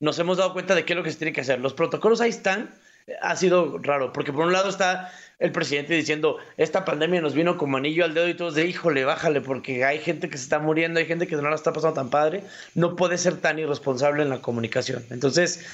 nos 0.00 0.18
hemos 0.18 0.38
dado 0.38 0.52
cuenta 0.52 0.74
de 0.74 0.84
qué 0.84 0.92
es 0.92 0.96
lo 0.96 1.02
que 1.02 1.12
se 1.12 1.18
tiene 1.18 1.32
que 1.32 1.40
hacer. 1.40 1.60
Los 1.60 1.74
protocolos 1.74 2.20
ahí 2.20 2.30
están, 2.30 2.74
ha 3.20 3.36
sido 3.36 3.78
raro, 3.78 4.12
porque 4.12 4.32
por 4.32 4.46
un 4.46 4.52
lado 4.52 4.68
está 4.68 5.12
el 5.38 5.52
presidente 5.52 5.94
diciendo, 5.94 6.38
esta 6.56 6.84
pandemia 6.84 7.20
nos 7.20 7.34
vino 7.34 7.56
como 7.56 7.76
anillo 7.76 8.04
al 8.04 8.14
dedo 8.14 8.28
y 8.28 8.34
todos 8.34 8.54
de, 8.54 8.66
híjole, 8.66 9.04
bájale, 9.04 9.40
porque 9.40 9.84
hay 9.84 9.98
gente 9.98 10.28
que 10.28 10.36
se 10.36 10.44
está 10.44 10.58
muriendo, 10.58 10.98
hay 10.98 11.06
gente 11.06 11.26
que 11.26 11.36
no 11.36 11.48
la 11.48 11.54
está 11.54 11.72
pasando 11.72 11.94
tan 11.94 12.10
padre, 12.10 12.42
no 12.74 12.96
puede 12.96 13.18
ser 13.18 13.36
tan 13.36 13.58
irresponsable 13.58 14.22
en 14.22 14.30
la 14.30 14.40
comunicación. 14.40 15.04
Entonces, 15.10 15.64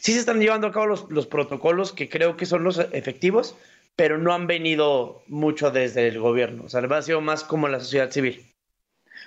sí 0.00 0.12
se 0.12 0.18
están 0.18 0.40
llevando 0.40 0.66
a 0.66 0.72
cabo 0.72 0.86
los, 0.86 1.10
los 1.10 1.26
protocolos 1.26 1.92
que 1.92 2.08
creo 2.08 2.36
que 2.36 2.46
son 2.46 2.64
los 2.64 2.78
efectivos, 2.78 3.54
pero 3.94 4.18
no 4.18 4.32
han 4.32 4.46
venido 4.46 5.22
mucho 5.28 5.70
desde 5.70 6.08
el 6.08 6.18
gobierno, 6.18 6.64
o 6.64 6.68
sea, 6.68 6.80
ha 6.80 7.02
sido 7.02 7.20
más 7.20 7.44
como 7.44 7.68
la 7.68 7.78
sociedad 7.78 8.10
civil. 8.10 8.44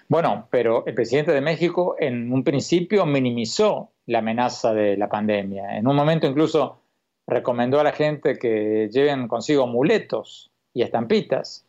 Bueno, 0.07 0.47
pero 0.51 0.85
el 0.85 0.93
presidente 0.93 1.31
de 1.31 1.41
México 1.41 1.95
en 1.99 2.31
un 2.31 2.43
principio 2.43 3.05
minimizó 3.05 3.91
la 4.05 4.19
amenaza 4.19 4.73
de 4.73 4.97
la 4.97 5.09
pandemia. 5.09 5.77
En 5.77 5.87
un 5.87 5.95
momento 5.95 6.27
incluso 6.27 6.79
recomendó 7.27 7.79
a 7.79 7.83
la 7.83 7.91
gente 7.91 8.37
que 8.37 8.89
lleven 8.91 9.27
consigo 9.27 9.63
amuletos 9.63 10.51
y 10.73 10.83
estampitas. 10.83 11.65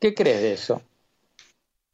¿Qué, 0.00 0.14
crees 0.14 0.42
de 0.42 0.52
eso? 0.52 0.82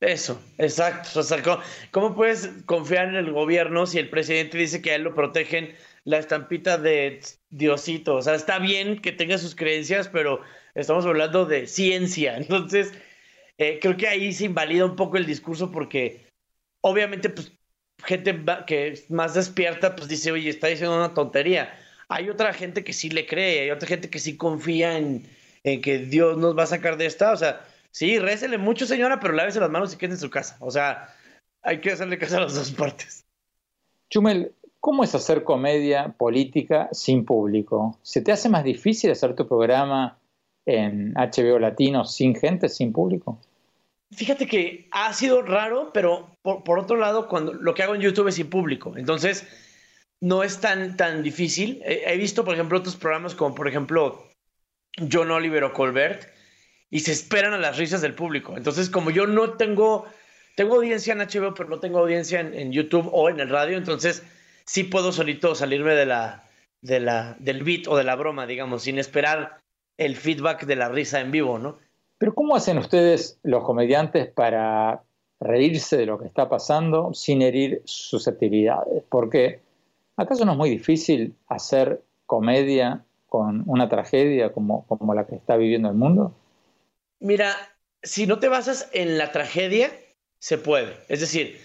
Eso, 0.00 0.40
exacto. 0.58 1.60
¿cómo, 1.90 2.14
puedes 2.14 2.48
confiar 2.66 3.08
en 3.08 3.16
el 3.16 3.32
gobierno 3.32 3.86
si 3.86 3.98
el 3.98 4.10
presidente 4.10 4.58
dice 4.58 4.82
que 4.82 4.92
a 4.92 4.94
él 4.96 5.02
lo 5.02 5.14
protegen 5.14 5.74
la 6.04 6.18
estampita 6.18 6.78
de 6.78 7.20
Diosito? 7.50 8.16
O 8.16 8.22
sea, 8.22 8.34
está 8.34 8.58
bien 8.58 9.00
que 9.00 9.12
tenga 9.12 9.38
sus 9.38 9.54
creencias, 9.54 10.08
pero 10.08 10.40
estamos 10.74 11.04
hablando 11.06 11.46
de 11.46 11.66
ciencia. 11.66 12.36
Entonces, 12.38 12.92
eh, 13.58 13.78
creo 13.80 13.96
que 13.96 14.08
ahí 14.08 14.32
se 14.32 14.46
invalida 14.46 14.84
un 14.84 14.96
poco 14.96 15.16
el 15.16 15.26
discurso 15.26 15.70
porque 15.70 16.26
obviamente, 16.80 17.30
pues, 17.30 17.52
gente 18.04 18.38
que 18.66 18.88
es 18.88 19.10
más 19.10 19.34
despierta, 19.34 19.96
pues 19.96 20.08
dice, 20.08 20.32
oye, 20.32 20.50
está 20.50 20.68
diciendo 20.68 20.96
una 20.96 21.14
tontería 21.14 21.72
hay 22.14 22.30
otra 22.30 22.52
gente 22.52 22.84
que 22.84 22.92
sí 22.92 23.10
le 23.10 23.26
cree, 23.26 23.62
hay 23.62 23.70
otra 23.72 23.88
gente 23.88 24.08
que 24.08 24.20
sí 24.20 24.36
confía 24.36 24.96
en, 24.96 25.26
que 25.64 25.98
Dios 25.98 26.38
nos 26.38 26.56
va 26.56 26.62
a 26.62 26.66
sacar 26.66 26.96
de 26.96 27.06
esta. 27.06 27.32
O 27.32 27.36
sea, 27.36 27.66
sí, 27.90 28.20
récele 28.20 28.56
mucho, 28.56 28.86
señora, 28.86 29.18
pero 29.18 29.34
lávese 29.34 29.58
las 29.58 29.70
manos 29.70 29.92
y 29.92 29.96
quede 29.96 30.12
en 30.12 30.18
su 30.18 30.30
casa. 30.30 30.56
O 30.60 30.70
sea, 30.70 31.12
hay 31.62 31.80
que 31.80 31.90
hacerle 31.90 32.16
caso 32.16 32.36
a 32.36 32.42
las 32.42 32.54
dos 32.54 32.70
partes. 32.70 33.24
Chumel, 34.10 34.52
¿cómo 34.78 35.02
es 35.02 35.12
hacer 35.16 35.42
comedia 35.42 36.14
política 36.16 36.88
sin 36.92 37.24
público? 37.24 37.98
¿Se 38.02 38.20
te 38.20 38.30
hace 38.30 38.48
más 38.48 38.62
difícil 38.62 39.10
hacer 39.10 39.34
tu 39.34 39.48
programa 39.48 40.16
en 40.66 41.14
HBO 41.14 41.58
Latino 41.58 42.04
sin 42.04 42.36
gente, 42.36 42.68
sin 42.68 42.92
público? 42.92 43.40
Fíjate 44.12 44.46
que 44.46 44.86
ha 44.92 45.12
sido 45.14 45.42
raro, 45.42 45.90
pero 45.92 46.28
por, 46.42 46.62
por 46.62 46.78
otro 46.78 46.96
lado, 46.96 47.26
cuando 47.26 47.54
lo 47.54 47.74
que 47.74 47.82
hago 47.82 47.96
en 47.96 48.02
YouTube 48.02 48.28
es 48.28 48.36
sin 48.36 48.48
público. 48.48 48.96
Entonces, 48.96 49.48
no 50.20 50.42
es 50.42 50.60
tan, 50.60 50.96
tan 50.96 51.22
difícil. 51.22 51.82
He 51.84 52.16
visto, 52.16 52.44
por 52.44 52.54
ejemplo, 52.54 52.78
otros 52.78 52.96
programas 52.96 53.34
como, 53.34 53.54
por 53.54 53.68
ejemplo, 53.68 54.26
John 55.10 55.30
Oliver 55.30 55.64
o 55.64 55.72
Colbert, 55.72 56.28
y 56.90 57.00
se 57.00 57.12
esperan 57.12 57.52
a 57.52 57.58
las 57.58 57.76
risas 57.76 58.00
del 58.02 58.14
público. 58.14 58.56
Entonces, 58.56 58.88
como 58.88 59.10
yo 59.10 59.26
no 59.26 59.54
tengo, 59.54 60.06
tengo 60.54 60.76
audiencia 60.76 61.12
en 61.12 61.18
HBO, 61.18 61.52
pero 61.54 61.68
no 61.68 61.80
tengo 61.80 61.98
audiencia 61.98 62.38
en, 62.40 62.72
YouTube 62.72 63.08
o 63.12 63.28
en 63.28 63.40
el 63.40 63.48
radio, 63.48 63.76
entonces 63.76 64.22
sí 64.64 64.84
puedo 64.84 65.10
solito 65.10 65.54
salirme 65.54 65.94
de 65.94 66.06
la, 66.06 66.44
de 66.82 67.00
la, 67.00 67.36
del 67.40 67.64
beat 67.64 67.88
o 67.88 67.96
de 67.96 68.04
la 68.04 68.14
broma, 68.14 68.46
digamos, 68.46 68.84
sin 68.84 68.98
esperar 68.98 69.58
el 69.98 70.14
feedback 70.14 70.66
de 70.66 70.76
la 70.76 70.88
risa 70.88 71.20
en 71.20 71.32
vivo, 71.32 71.58
¿no? 71.58 71.78
Pero 72.18 72.34
¿cómo 72.34 72.54
hacen 72.54 72.78
ustedes 72.78 73.40
los 73.42 73.64
comediantes 73.64 74.28
para 74.28 75.02
reírse 75.40 75.96
de 75.96 76.06
lo 76.06 76.18
que 76.18 76.26
está 76.26 76.48
pasando 76.48 77.12
sin 77.12 77.42
herir 77.42 77.82
susceptibilidades? 77.86 79.02
Porque 79.08 79.63
¿Acaso 80.16 80.44
no 80.44 80.52
es 80.52 80.58
muy 80.58 80.70
difícil 80.70 81.36
hacer 81.48 82.02
comedia 82.26 83.04
con 83.26 83.64
una 83.66 83.88
tragedia 83.88 84.52
como, 84.52 84.86
como 84.86 85.14
la 85.14 85.26
que 85.26 85.34
está 85.34 85.56
viviendo 85.56 85.88
el 85.88 85.96
mundo? 85.96 86.34
Mira, 87.18 87.54
si 88.02 88.26
no 88.26 88.38
te 88.38 88.48
basas 88.48 88.88
en 88.92 89.18
la 89.18 89.32
tragedia, 89.32 89.90
se 90.38 90.58
puede. 90.58 90.96
Es 91.08 91.20
decir, 91.20 91.60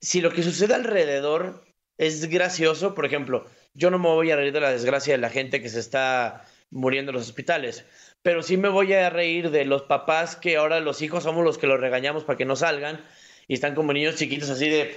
si 0.00 0.20
lo 0.20 0.30
que 0.30 0.42
sucede 0.42 0.74
alrededor 0.74 1.64
es 1.96 2.28
gracioso, 2.28 2.94
por 2.94 3.04
ejemplo, 3.04 3.46
yo 3.74 3.90
no 3.90 3.98
me 3.98 4.08
voy 4.08 4.30
a 4.30 4.36
reír 4.36 4.52
de 4.52 4.60
la 4.60 4.70
desgracia 4.70 5.14
de 5.14 5.18
la 5.18 5.30
gente 5.30 5.60
que 5.60 5.68
se 5.68 5.80
está 5.80 6.44
muriendo 6.70 7.10
en 7.10 7.16
los 7.16 7.26
hospitales, 7.26 7.84
pero 8.22 8.42
sí 8.42 8.56
me 8.56 8.68
voy 8.68 8.92
a 8.92 9.10
reír 9.10 9.50
de 9.50 9.64
los 9.64 9.82
papás 9.82 10.36
que 10.36 10.56
ahora 10.56 10.80
los 10.80 11.02
hijos 11.02 11.24
somos 11.24 11.44
los 11.44 11.58
que 11.58 11.66
los 11.66 11.80
regañamos 11.80 12.24
para 12.24 12.36
que 12.36 12.44
no 12.44 12.56
salgan 12.56 13.00
y 13.46 13.54
están 13.54 13.74
como 13.74 13.92
niños 13.92 14.16
chiquitos 14.16 14.50
así 14.50 14.68
de, 14.68 14.96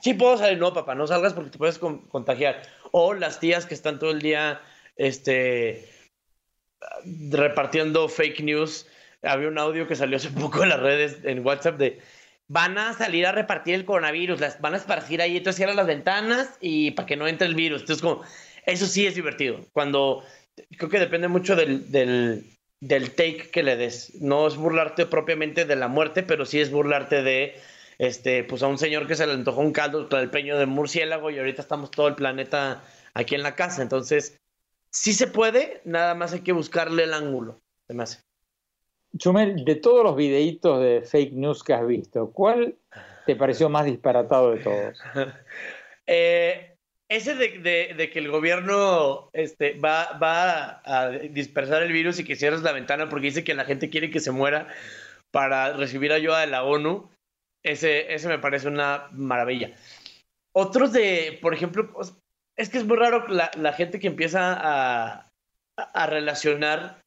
sí 0.00 0.14
puedo 0.14 0.38
salir, 0.38 0.58
no, 0.58 0.72
papá, 0.72 0.94
no 0.94 1.06
salgas 1.06 1.34
porque 1.34 1.50
te 1.50 1.58
puedes 1.58 1.78
contagiar. 1.78 2.62
O 2.92 3.14
las 3.14 3.40
tías 3.40 3.66
que 3.66 3.74
están 3.74 3.98
todo 3.98 4.10
el 4.10 4.20
día, 4.20 4.60
este, 4.96 5.88
repartiendo 7.30 8.08
fake 8.08 8.40
news. 8.40 8.86
Había 9.22 9.48
un 9.48 9.58
audio 9.58 9.86
que 9.86 9.96
salió 9.96 10.16
hace 10.16 10.30
poco 10.40 10.62
en 10.62 10.70
las 10.70 10.80
redes, 10.80 11.18
en 11.24 11.44
WhatsApp, 11.44 11.78
de 11.78 12.00
van 12.48 12.78
a 12.78 12.92
salir 12.92 13.26
a 13.26 13.32
repartir 13.32 13.74
el 13.74 13.84
coronavirus, 13.84 14.38
las 14.38 14.60
van 14.60 14.74
a 14.74 14.76
esparcir 14.76 15.20
ahí, 15.20 15.36
entonces 15.36 15.56
cierran 15.56 15.76
las 15.76 15.86
ventanas 15.86 16.56
y 16.60 16.92
para 16.92 17.06
que 17.06 17.16
no 17.16 17.26
entre 17.26 17.48
el 17.48 17.56
virus. 17.56 17.80
Entonces, 17.80 18.02
como, 18.02 18.22
eso 18.66 18.86
sí 18.86 19.06
es 19.06 19.14
divertido. 19.14 19.60
Cuando, 19.72 20.22
creo 20.76 20.88
que 20.88 21.00
depende 21.00 21.28
mucho 21.28 21.56
del, 21.56 21.90
del, 21.90 22.44
del 22.80 23.10
take 23.10 23.50
que 23.50 23.62
le 23.62 23.76
des. 23.76 24.14
No 24.20 24.46
es 24.46 24.56
burlarte 24.56 25.06
propiamente 25.06 25.64
de 25.64 25.76
la 25.76 25.88
muerte, 25.88 26.22
pero 26.22 26.44
sí 26.44 26.60
es 26.60 26.70
burlarte 26.70 27.22
de 27.22 27.56
este, 27.98 28.44
pues 28.44 28.62
a 28.62 28.66
un 28.66 28.78
señor 28.78 29.06
que 29.06 29.14
se 29.14 29.26
le 29.26 29.32
antojó 29.32 29.60
un 29.60 29.72
caldo 29.72 30.08
el 30.18 30.30
peño 30.30 30.58
de 30.58 30.66
murciélago 30.66 31.30
y 31.30 31.38
ahorita 31.38 31.62
estamos 31.62 31.90
todo 31.90 32.08
el 32.08 32.14
planeta 32.14 32.82
aquí 33.14 33.34
en 33.34 33.42
la 33.42 33.54
casa. 33.54 33.82
Entonces, 33.82 34.38
sí 34.90 35.12
se 35.12 35.26
puede, 35.26 35.80
nada 35.84 36.14
más 36.14 36.32
hay 36.32 36.40
que 36.40 36.52
buscarle 36.52 37.04
el 37.04 37.14
ángulo, 37.14 37.60
se 37.86 37.94
me 37.94 38.02
hace. 38.02 38.20
Chumel, 39.18 39.64
de 39.64 39.76
todos 39.76 40.04
los 40.04 40.16
videitos 40.16 40.80
de 40.80 41.02
fake 41.02 41.32
news 41.32 41.62
que 41.62 41.74
has 41.74 41.86
visto, 41.86 42.30
¿cuál 42.32 42.76
te 43.24 43.34
pareció 43.36 43.68
más 43.68 43.84
disparatado 43.84 44.52
de 44.52 44.58
todos? 44.62 44.98
Eh, 46.08 46.76
ese 47.08 47.34
de, 47.34 48.10
que 48.12 48.18
el 48.20 48.30
gobierno 48.30 49.28
este, 49.32 49.76
va, 49.78 50.16
va 50.18 50.82
a 50.84 51.10
dispersar 51.10 51.82
el 51.82 51.92
virus 51.92 52.20
y 52.20 52.24
que 52.24 52.36
cierres 52.36 52.62
la 52.62 52.70
ventana 52.70 53.08
porque 53.08 53.26
dice 53.26 53.42
que 53.42 53.54
la 53.54 53.64
gente 53.64 53.90
quiere 53.90 54.10
que 54.10 54.20
se 54.20 54.30
muera 54.30 54.68
para 55.32 55.72
recibir 55.72 56.12
ayuda 56.12 56.40
de 56.40 56.46
la 56.46 56.62
ONU. 56.62 57.10
Ese, 57.66 58.14
ese 58.14 58.28
me 58.28 58.38
parece 58.38 58.68
una 58.68 59.08
maravilla. 59.12 59.72
Otros 60.52 60.92
de, 60.92 61.38
por 61.42 61.52
ejemplo, 61.52 61.92
pues, 61.92 62.14
es 62.56 62.68
que 62.68 62.78
es 62.78 62.84
muy 62.84 62.96
raro 62.96 63.26
la, 63.28 63.50
la 63.56 63.72
gente 63.72 63.98
que 63.98 64.06
empieza 64.06 64.54
a, 64.54 65.32
a 65.76 66.06
relacionar, 66.06 67.02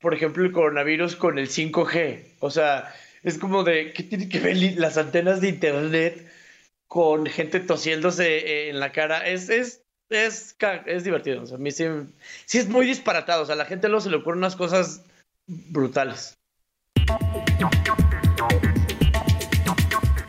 por 0.00 0.14
ejemplo, 0.14 0.44
el 0.44 0.52
coronavirus 0.52 1.14
con 1.14 1.38
el 1.38 1.48
5G. 1.48 2.36
O 2.40 2.50
sea, 2.50 2.92
es 3.22 3.38
como 3.38 3.64
de, 3.64 3.92
¿qué 3.92 4.02
tiene 4.02 4.28
que 4.28 4.40
ver 4.40 4.56
las 4.78 4.96
antenas 4.96 5.40
de 5.40 5.50
internet 5.50 6.32
con 6.86 7.26
gente 7.26 7.60
tosiéndose 7.60 8.70
en 8.70 8.80
la 8.80 8.92
cara? 8.92 9.26
Es, 9.26 9.50
es, 9.50 9.82
es, 10.08 10.56
es 10.86 11.04
divertido. 11.04 11.42
O 11.42 11.46
sea, 11.46 11.56
a 11.56 11.60
mí 11.60 11.70
sí, 11.70 11.84
sí, 12.46 12.58
es 12.58 12.68
muy 12.68 12.86
disparatado. 12.86 13.42
O 13.42 13.46
sea, 13.46 13.54
a 13.54 13.58
la 13.58 13.66
gente 13.66 13.88
luego 13.88 14.00
se 14.00 14.10
le 14.10 14.16
ocurren 14.16 14.38
unas 14.38 14.56
cosas 14.56 15.04
brutales. 15.46 16.38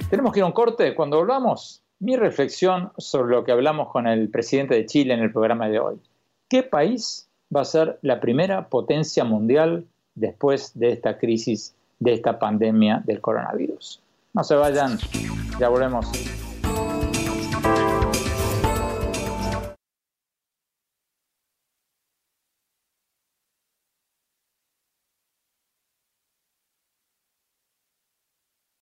Tenemos 0.10 0.34
que 0.34 0.40
ir 0.40 0.44
a 0.44 0.48
un 0.48 0.54
corte. 0.54 0.96
Cuando 0.96 1.18
volvamos, 1.18 1.84
mi 2.00 2.16
reflexión 2.16 2.92
sobre 2.98 3.36
lo 3.36 3.44
que 3.44 3.52
hablamos 3.52 3.90
con 3.90 4.08
el 4.08 4.30
presidente 4.30 4.74
de 4.74 4.88
Chile 4.88 5.14
en 5.14 5.20
el 5.20 5.32
programa 5.32 5.70
de 5.70 5.80
hoy. 5.80 5.98
¿Qué 6.50 6.64
país 6.64 7.30
va 7.56 7.62
a 7.62 7.66
ser 7.66 8.00
la 8.02 8.20
primera 8.20 8.70
potencia 8.70 9.24
mundial 9.24 9.86
después 10.16 10.72
de 10.74 10.94
esta 10.94 11.20
crisis, 11.20 11.76
de 12.00 12.14
esta 12.14 12.40
pandemia 12.40 13.04
del 13.06 13.22
coronavirus? 13.22 14.02
No 14.34 14.44
se 14.44 14.56
vayan, 14.56 14.98
ya 15.60 15.70
volvemos. 15.70 16.08